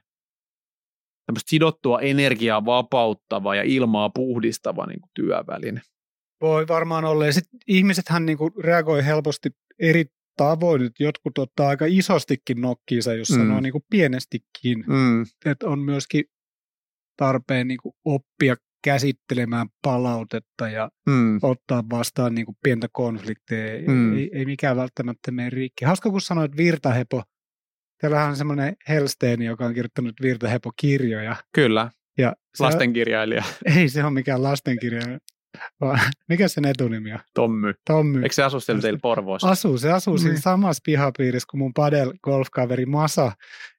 tämmöistä 1.26 1.50
sidottua 1.50 2.00
energiaa 2.00 2.64
vapauttava 2.64 3.54
ja 3.54 3.62
ilmaa 3.62 4.10
puhdistava 4.10 4.86
niin 4.86 5.00
kuin 5.00 5.10
työväline? 5.14 5.80
Voi 6.40 6.68
varmaan 6.68 7.04
olla. 7.04 7.26
Ja 7.26 7.32
sit 7.32 7.48
ihmisethän 7.66 8.26
niinku 8.26 8.50
reagoi 8.60 9.04
helposti 9.04 9.50
eri 9.78 10.04
tavoin. 10.36 10.82
että 10.82 11.02
jotkut 11.02 11.38
ottaa 11.38 11.68
aika 11.68 11.84
isostikin 11.88 12.60
nokkiinsa, 12.60 13.14
jos 13.14 13.30
mm. 13.30 13.36
sanoo 13.36 13.60
niinku 13.60 13.84
pienestikin. 13.90 14.84
Mm. 14.86 15.22
Että 15.44 15.66
on 15.66 15.78
myöskin 15.78 16.24
tarpeen 17.16 17.68
niinku 17.68 17.96
oppia 18.04 18.56
käsittelemään 18.84 19.68
palautetta 19.82 20.68
ja 20.68 20.90
mm. 21.06 21.38
ottaa 21.42 21.84
vastaan 21.90 22.34
niinku 22.34 22.56
pientä 22.62 22.88
konflikteja. 22.92 23.88
Mm. 23.88 24.16
Ei, 24.16 24.30
ei 24.32 24.44
mikään 24.44 24.76
välttämättä 24.76 25.30
mene 25.30 25.50
rikki. 25.50 25.84
Hauska, 25.84 26.10
kun 26.10 26.20
sanoit 26.20 26.56
virtahepo. 26.56 27.22
Täällähän 28.00 28.30
on 28.30 28.36
semmoinen 28.36 28.76
Helstein, 28.88 29.42
joka 29.42 29.66
on 29.66 29.74
kirjoittanut 29.74 30.14
virtahepo-kirjoja. 30.22 31.36
Kyllä, 31.52 31.90
ja 32.18 32.34
lastenkirjailija. 32.58 33.44
ei 33.76 33.88
se 33.88 34.04
ole 34.04 34.12
mikään 34.12 34.42
lastenkirjailija. 34.42 35.18
Mikä 36.28 36.48
sen 36.48 36.64
etunimi 36.64 37.12
on? 37.12 37.18
Tommy. 37.34 37.74
Tommy. 37.86 38.22
Eikö 38.22 38.34
se 38.34 38.42
asu 38.42 38.60
siellä 38.60 38.82
teillä 38.82 38.98
Porvoossa? 39.02 39.48
Asuu, 39.48 39.78
se 39.78 39.92
asuu 39.92 40.18
siinä 40.18 40.32
niin. 40.32 40.42
samassa 40.42 40.80
pihapiirissä 40.84 41.46
kuin 41.50 41.58
mun 41.58 41.74
padel 41.74 42.12
golfkaveri 42.22 42.86
Masa. 42.86 43.32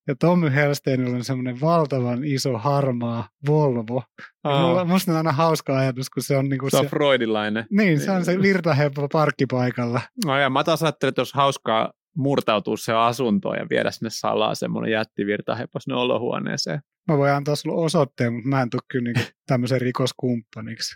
Ja 0.07 0.15
Tommy 0.15 0.53
Helsteinillä 0.55 1.15
on 1.15 1.23
semmoinen 1.23 1.61
valtavan 1.61 2.23
iso 2.23 2.57
harmaa 2.57 3.29
Volvo. 3.47 4.03
Mulla, 4.43 4.85
musta 4.85 5.11
on 5.11 5.17
aina 5.17 5.31
hauska 5.31 5.77
ajatus, 5.77 6.09
kun 6.09 6.23
se 6.23 6.37
on... 6.37 6.49
Niin 6.49 6.59
kuin 6.59 6.71
se, 6.71 6.77
se 6.77 6.81
on 6.81 6.89
freudilainen. 6.89 7.65
Niin, 7.71 7.99
se 7.99 8.11
on 8.11 8.25
se 8.25 8.41
virtaheppo 8.41 9.07
parkkipaikalla. 9.11 10.01
No 10.25 10.37
ja 10.37 10.49
mä 10.49 10.63
taas 10.63 10.83
ajattelin, 10.83 11.09
että 11.09 11.21
olisi 11.21 11.35
hauskaa 11.35 11.91
murtautua 12.17 12.77
se 12.77 12.93
asuntoon 12.93 13.57
ja 13.57 13.65
viedä 13.69 13.91
sinne 13.91 14.09
salaa 14.09 14.55
semmoinen 14.55 14.91
jättivirtahepo 14.91 15.79
sinne 15.79 15.95
olohuoneeseen. 15.95 16.79
Mä 17.07 17.17
voin 17.17 17.31
antaa 17.31 17.55
sulle 17.55 17.83
osoitteen, 17.83 18.33
mutta 18.33 18.49
mä 18.49 18.61
en 18.61 18.69
tule 18.69 18.81
kyllä 18.91 19.11
niin 19.11 19.27
tämmöisen 19.47 19.81
rikoskumppaniksi. 19.81 20.95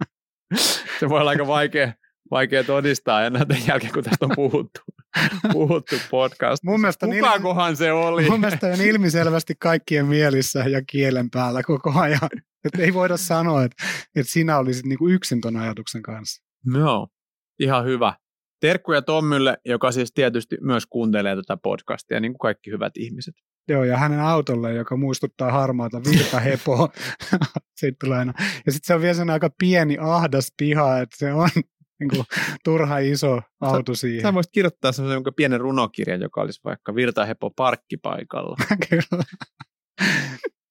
se 1.00 1.08
voi 1.08 1.20
olla 1.20 1.30
aika 1.30 1.46
vaikea, 1.46 1.92
vaikea 2.30 2.64
todistaa 2.64 3.26
enää 3.26 3.44
tämän 3.44 3.66
jälkeen, 3.68 3.92
kun 3.92 4.04
tästä 4.04 4.24
on 4.24 4.32
puhuttu, 4.34 4.80
puhuttu 5.52 5.96
podcast. 6.10 6.64
Mun 6.64 6.80
mielestä 6.80 7.06
Kukakohan 7.06 7.76
se 7.76 7.92
oli? 7.92 8.30
Mun 8.30 8.40
mielestä 8.40 8.66
on 8.66 8.80
ilmiselvästi 8.80 9.54
kaikkien 9.58 10.06
mielissä 10.06 10.58
ja 10.58 10.82
kielen 10.86 11.30
päällä 11.30 11.62
koko 11.62 11.92
ajan. 12.00 12.30
Että 12.64 12.82
ei 12.82 12.94
voida 12.94 13.16
sanoa, 13.16 13.64
että, 13.64 13.84
että 14.16 14.32
sinä 14.32 14.58
olisit 14.58 14.86
niin 14.86 14.98
kuin 14.98 15.14
yksin 15.14 15.40
ton 15.40 15.56
ajatuksen 15.56 16.02
kanssa. 16.02 16.42
No, 16.66 17.08
ihan 17.60 17.84
hyvä. 17.84 18.14
Terkkuja 18.60 19.02
Tommylle, 19.02 19.58
joka 19.64 19.92
siis 19.92 20.12
tietysti 20.12 20.56
myös 20.60 20.86
kuuntelee 20.86 21.36
tätä 21.36 21.56
podcastia, 21.56 22.20
niin 22.20 22.32
kuin 22.32 22.38
kaikki 22.38 22.70
hyvät 22.70 22.96
ihmiset. 22.96 23.34
Joo, 23.68 23.84
ja 23.84 23.96
hänen 23.96 24.20
autolle, 24.20 24.74
joka 24.74 24.96
muistuttaa 24.96 25.52
harmaata 25.52 26.00
virtahepoa. 26.04 26.88
sitten 27.80 28.12
aina. 28.12 28.32
Ja 28.66 28.72
sitten 28.72 28.86
se 28.86 28.94
on 28.94 29.00
vielä 29.00 29.14
sen 29.14 29.30
aika 29.30 29.50
pieni 29.58 29.96
ahdas 30.00 30.52
piha, 30.56 30.98
että 30.98 31.16
se 31.18 31.32
on 31.32 31.48
niin 32.00 32.10
kuin, 32.10 32.24
turha 32.64 32.98
iso 32.98 33.40
auto 33.60 33.94
sä, 33.94 34.00
siihen. 34.00 34.22
Sä 34.22 34.34
voisit 34.34 34.52
kirjoittaa 34.52 34.92
semmoisen 34.92 35.22
pienen 35.36 35.60
runokirjan, 35.60 36.20
joka 36.20 36.40
olisi 36.40 36.60
vaikka 36.64 36.94
virtahepo 36.94 37.50
parkkipaikalla. 37.50 38.56
Kyllä. 38.90 39.24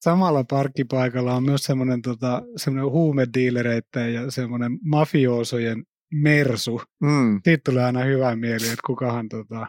Samalla 0.01 0.43
parkkipaikalla 0.43 1.35
on 1.35 1.43
myös 1.43 1.63
semmoinen, 1.63 2.01
tota, 2.01 2.41
semmoinen 2.55 2.91
huumediilereiden 2.91 4.13
ja 4.13 4.31
semmoinen 4.31 4.79
mafioosojen 4.85 5.83
mersu. 6.13 6.81
Mm. 7.01 7.41
Siitä 7.43 7.71
tulee 7.71 7.83
aina 7.83 8.03
hyvä 8.03 8.35
mieli, 8.35 8.65
että 8.67 8.85
kukahan 8.85 9.29
tota, 9.29 9.67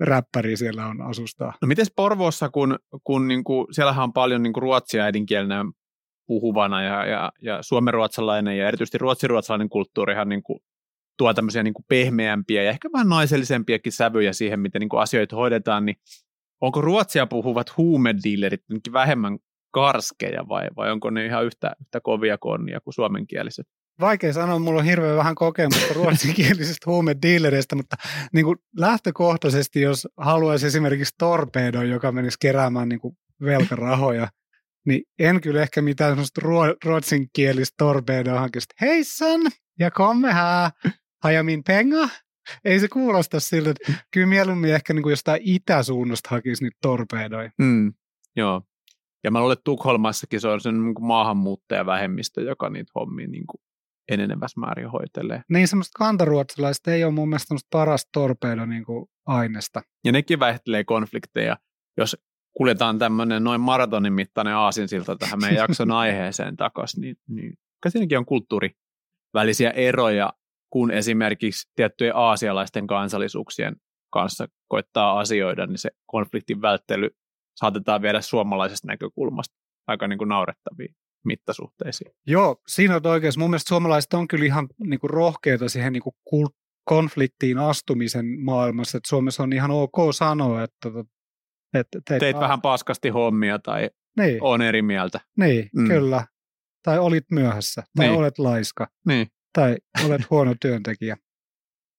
räppäri 0.00 0.56
siellä 0.56 0.86
on 0.86 1.00
asustaa. 1.00 1.52
No 1.62 1.68
miten 1.68 1.86
Porvoossa, 1.96 2.48
kun, 2.48 2.78
kun 3.04 3.28
niinku, 3.28 3.66
siellähän 3.70 4.04
on 4.04 4.12
paljon 4.12 4.42
niinku 4.42 4.60
ruotsia 4.60 5.04
äidinkielenä 5.04 5.64
puhuvana 6.26 6.82
ja, 6.82 7.06
ja, 7.06 7.32
ja 7.42 7.62
suomenruotsalainen 7.62 8.58
ja 8.58 8.68
erityisesti 8.68 8.98
ruotsiruotsalainen 8.98 9.68
kulttuurihan 9.68 10.28
niinku, 10.28 10.62
tuo 11.18 11.34
tämmöisiä 11.34 11.62
niinku 11.62 11.84
pehmeämpiä 11.88 12.62
ja 12.62 12.70
ehkä 12.70 12.88
vähän 12.92 13.08
naisellisempiakin 13.08 13.92
sävyjä 13.92 14.32
siihen, 14.32 14.60
miten 14.60 14.80
niinku 14.80 14.96
asioita 14.96 15.36
hoidetaan, 15.36 15.86
niin 15.86 15.96
onko 16.60 16.80
ruotsia 16.80 17.26
puhuvat 17.26 17.76
huumedealerit 17.76 18.62
vähemmän 18.92 19.38
karskeja 19.70 20.48
vai, 20.48 20.68
vai 20.76 20.92
onko 20.92 21.10
ne 21.10 21.26
ihan 21.26 21.44
yhtä, 21.44 21.72
yhtä 21.80 22.00
kovia 22.00 22.38
konnia 22.38 22.80
kuin 22.80 22.94
suomenkieliset? 22.94 23.66
Vaikea 24.00 24.32
sanoa, 24.32 24.58
mulla 24.58 24.78
on 24.78 24.84
hirveän 24.84 25.16
vähän 25.16 25.34
kokemusta 25.34 25.94
ruotsinkielisistä 25.94 26.90
huumedealereista, 26.90 27.76
mutta 27.76 27.96
niin 28.32 28.44
kuin 28.44 28.58
lähtökohtaisesti, 28.76 29.80
jos 29.80 30.08
haluaisi 30.16 30.66
esimerkiksi 30.66 31.14
torpedon, 31.18 31.88
joka 31.88 32.12
menisi 32.12 32.36
keräämään 32.40 32.88
niin 32.88 33.00
kuin 33.00 33.16
velkarahoja, 33.42 34.28
niin 34.86 35.02
en 35.18 35.40
kyllä 35.40 35.62
ehkä 35.62 35.82
mitään 35.82 36.10
sellaista 36.10 36.40
ruotsinkielistä 36.84 37.74
torpedoa 37.78 38.40
hankista. 38.40 38.74
Hei 38.80 39.04
son, 39.04 39.40
ja 39.78 39.90
komme 39.90 40.32
här, 40.32 40.70
har 41.24 41.42
min 41.42 41.64
penga? 41.64 42.08
Ei 42.64 42.80
se 42.80 42.88
kuulosta 42.88 43.40
siltä, 43.40 43.70
että 43.70 43.92
kyllä 44.10 44.26
mieluummin 44.26 44.74
ehkä 44.74 44.94
niin 44.94 45.02
kuin 45.02 45.10
jostain 45.10 45.40
itäsuunnasta 45.44 46.28
hakisi 46.30 46.64
niitä 46.64 46.78
torpedoja. 46.82 47.50
Mm, 47.58 47.92
joo. 48.36 48.62
Ja 49.24 49.30
mä 49.30 49.40
luulen, 49.40 49.52
että 49.52 49.64
Tukholmassakin 49.64 50.40
se 50.40 50.48
on 50.48 50.60
sen 50.60 50.84
niin 50.84 50.94
maahanmuuttajavähemmistö, 51.00 52.40
joka 52.40 52.70
niitä 52.70 52.92
hommia 52.94 53.28
niin 53.28 53.46
kuin 53.46 53.60
enenevässä 54.08 54.60
määrin 54.60 54.90
hoitelee. 54.90 55.42
Niin 55.48 55.68
semmoista 55.68 55.98
kantaruotsalaista 55.98 56.90
ei 56.90 57.04
ole 57.04 57.12
mun 57.12 57.28
mielestä 57.28 57.54
parasta 57.72 58.08
torpedo 58.12 58.66
niin 58.66 58.84
aineesta. 59.26 59.82
Ja 60.04 60.12
nekin 60.12 60.40
väihtelee 60.40 60.84
konflikteja. 60.84 61.56
Jos 61.96 62.16
kuljetaan 62.56 62.98
tämmöinen 62.98 63.44
noin 63.44 63.60
maratonin 63.60 64.12
mittainen 64.12 64.54
aasinsilta 64.54 65.16
tähän 65.16 65.40
meidän 65.40 65.56
jakson 65.56 65.90
aiheeseen 66.02 66.56
takaisin, 66.56 67.00
niin, 67.00 67.16
niin 67.28 67.54
siinäkin 67.88 68.18
on 68.18 68.26
kulttuurivälisiä 68.26 69.70
eroja, 69.70 70.32
kun 70.70 70.90
esimerkiksi 70.90 71.70
tiettyjen 71.74 72.16
aasialaisten 72.16 72.86
kansallisuuksien 72.86 73.76
kanssa 74.12 74.46
koittaa 74.68 75.18
asioida, 75.18 75.66
niin 75.66 75.78
se 75.78 75.90
konfliktin 76.06 76.62
välttely 76.62 77.10
saatetaan 77.56 78.02
viedä 78.02 78.20
suomalaisesta 78.20 78.86
näkökulmasta 78.86 79.56
aika 79.86 80.08
niin 80.08 80.18
kuin 80.18 80.28
naurettaviin 80.28 80.94
mittasuhteisiin. 81.24 82.12
Joo, 82.26 82.62
siinä 82.68 82.96
on 82.96 83.06
oikeassa. 83.06 83.40
Mun 83.40 83.50
mielestä 83.50 83.68
suomalaiset 83.68 84.14
on 84.14 84.28
kyllä 84.28 84.44
ihan 84.44 84.68
niin 84.86 85.00
kuin 85.00 85.10
rohkeita 85.10 85.68
siihen 85.68 85.92
niin 85.92 86.02
kuin 86.02 86.46
konfliktiin 86.84 87.58
astumisen 87.58 88.26
maailmassa. 88.40 88.98
Että 88.98 89.08
Suomessa 89.08 89.42
on 89.42 89.52
ihan 89.52 89.70
ok 89.70 89.96
sanoa, 90.14 90.62
että, 90.62 90.88
että 91.74 91.98
teit, 92.04 92.20
teit 92.20 92.36
vähän 92.36 92.60
paskasti 92.60 93.08
hommia 93.08 93.58
tai 93.58 93.90
niin. 94.18 94.38
on 94.42 94.62
eri 94.62 94.82
mieltä. 94.82 95.20
Niin, 95.38 95.70
mm. 95.76 95.88
kyllä. 95.88 96.26
Tai 96.82 96.98
olit 96.98 97.24
myöhässä, 97.30 97.82
tai 97.96 98.06
niin. 98.06 98.18
olet 98.18 98.38
laiska, 98.38 98.88
niin. 99.06 99.26
tai 99.52 99.76
olet 100.06 100.30
huono 100.30 100.54
työntekijä. 100.60 101.16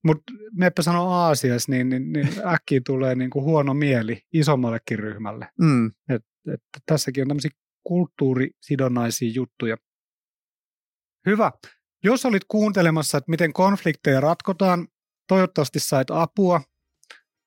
Mutta 0.03 0.33
meppä 0.53 0.81
sanoo 0.81 1.09
Aasiassa, 1.09 1.71
niin, 1.71 1.89
niin, 1.89 2.13
niin 2.13 2.27
äkkiä 2.45 2.81
tulee 2.85 3.15
niin 3.15 3.29
kuin 3.29 3.45
huono 3.45 3.73
mieli 3.73 4.21
isommallekin 4.33 4.99
ryhmälle. 4.99 5.47
Mm. 5.61 5.87
Et, 5.87 6.23
et, 6.53 6.61
tässäkin 6.85 7.23
on 7.23 7.27
tämmöisiä 7.27 7.51
kulttuurisidonnaisia 7.89 9.31
juttuja. 9.35 9.77
Hyvä. 11.25 11.51
Jos 12.03 12.25
olit 12.25 12.43
kuuntelemassa, 12.47 13.17
että 13.17 13.31
miten 13.31 13.53
konflikteja 13.53 14.21
ratkotaan, 14.21 14.87
toivottavasti 15.27 15.79
sait 15.79 16.11
apua. 16.11 16.61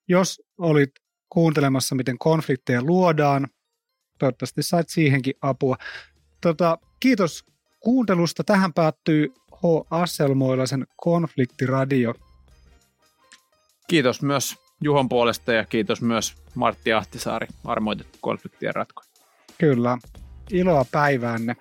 Jos 0.08 0.42
olit 0.58 0.90
kuuntelemassa, 1.28 1.94
miten 1.94 2.18
konflikteja 2.18 2.82
luodaan, 2.82 3.48
toivottavasti 4.18 4.62
sait 4.62 4.88
siihenkin 4.88 5.34
apua. 5.40 5.76
Tota, 6.40 6.78
kiitos 7.00 7.44
kuuntelusta. 7.80 8.44
Tähän 8.44 8.72
päättyy 8.72 9.32
H. 9.52 9.62
Asselmoilaisen 9.90 10.86
konfliktiradio. 10.96 12.14
Kiitos 13.88 14.22
myös 14.22 14.54
Juhon 14.80 15.08
puolesta 15.08 15.52
ja 15.52 15.64
kiitos 15.64 16.02
myös 16.02 16.34
Martti 16.54 16.92
Ahtisaari, 16.92 17.46
armoitettu 17.64 18.18
konfliktien 18.20 18.74
ratko. 18.74 19.02
Kyllä 19.58 19.98
iloa 20.52 20.84
päiväänne. 20.92 21.56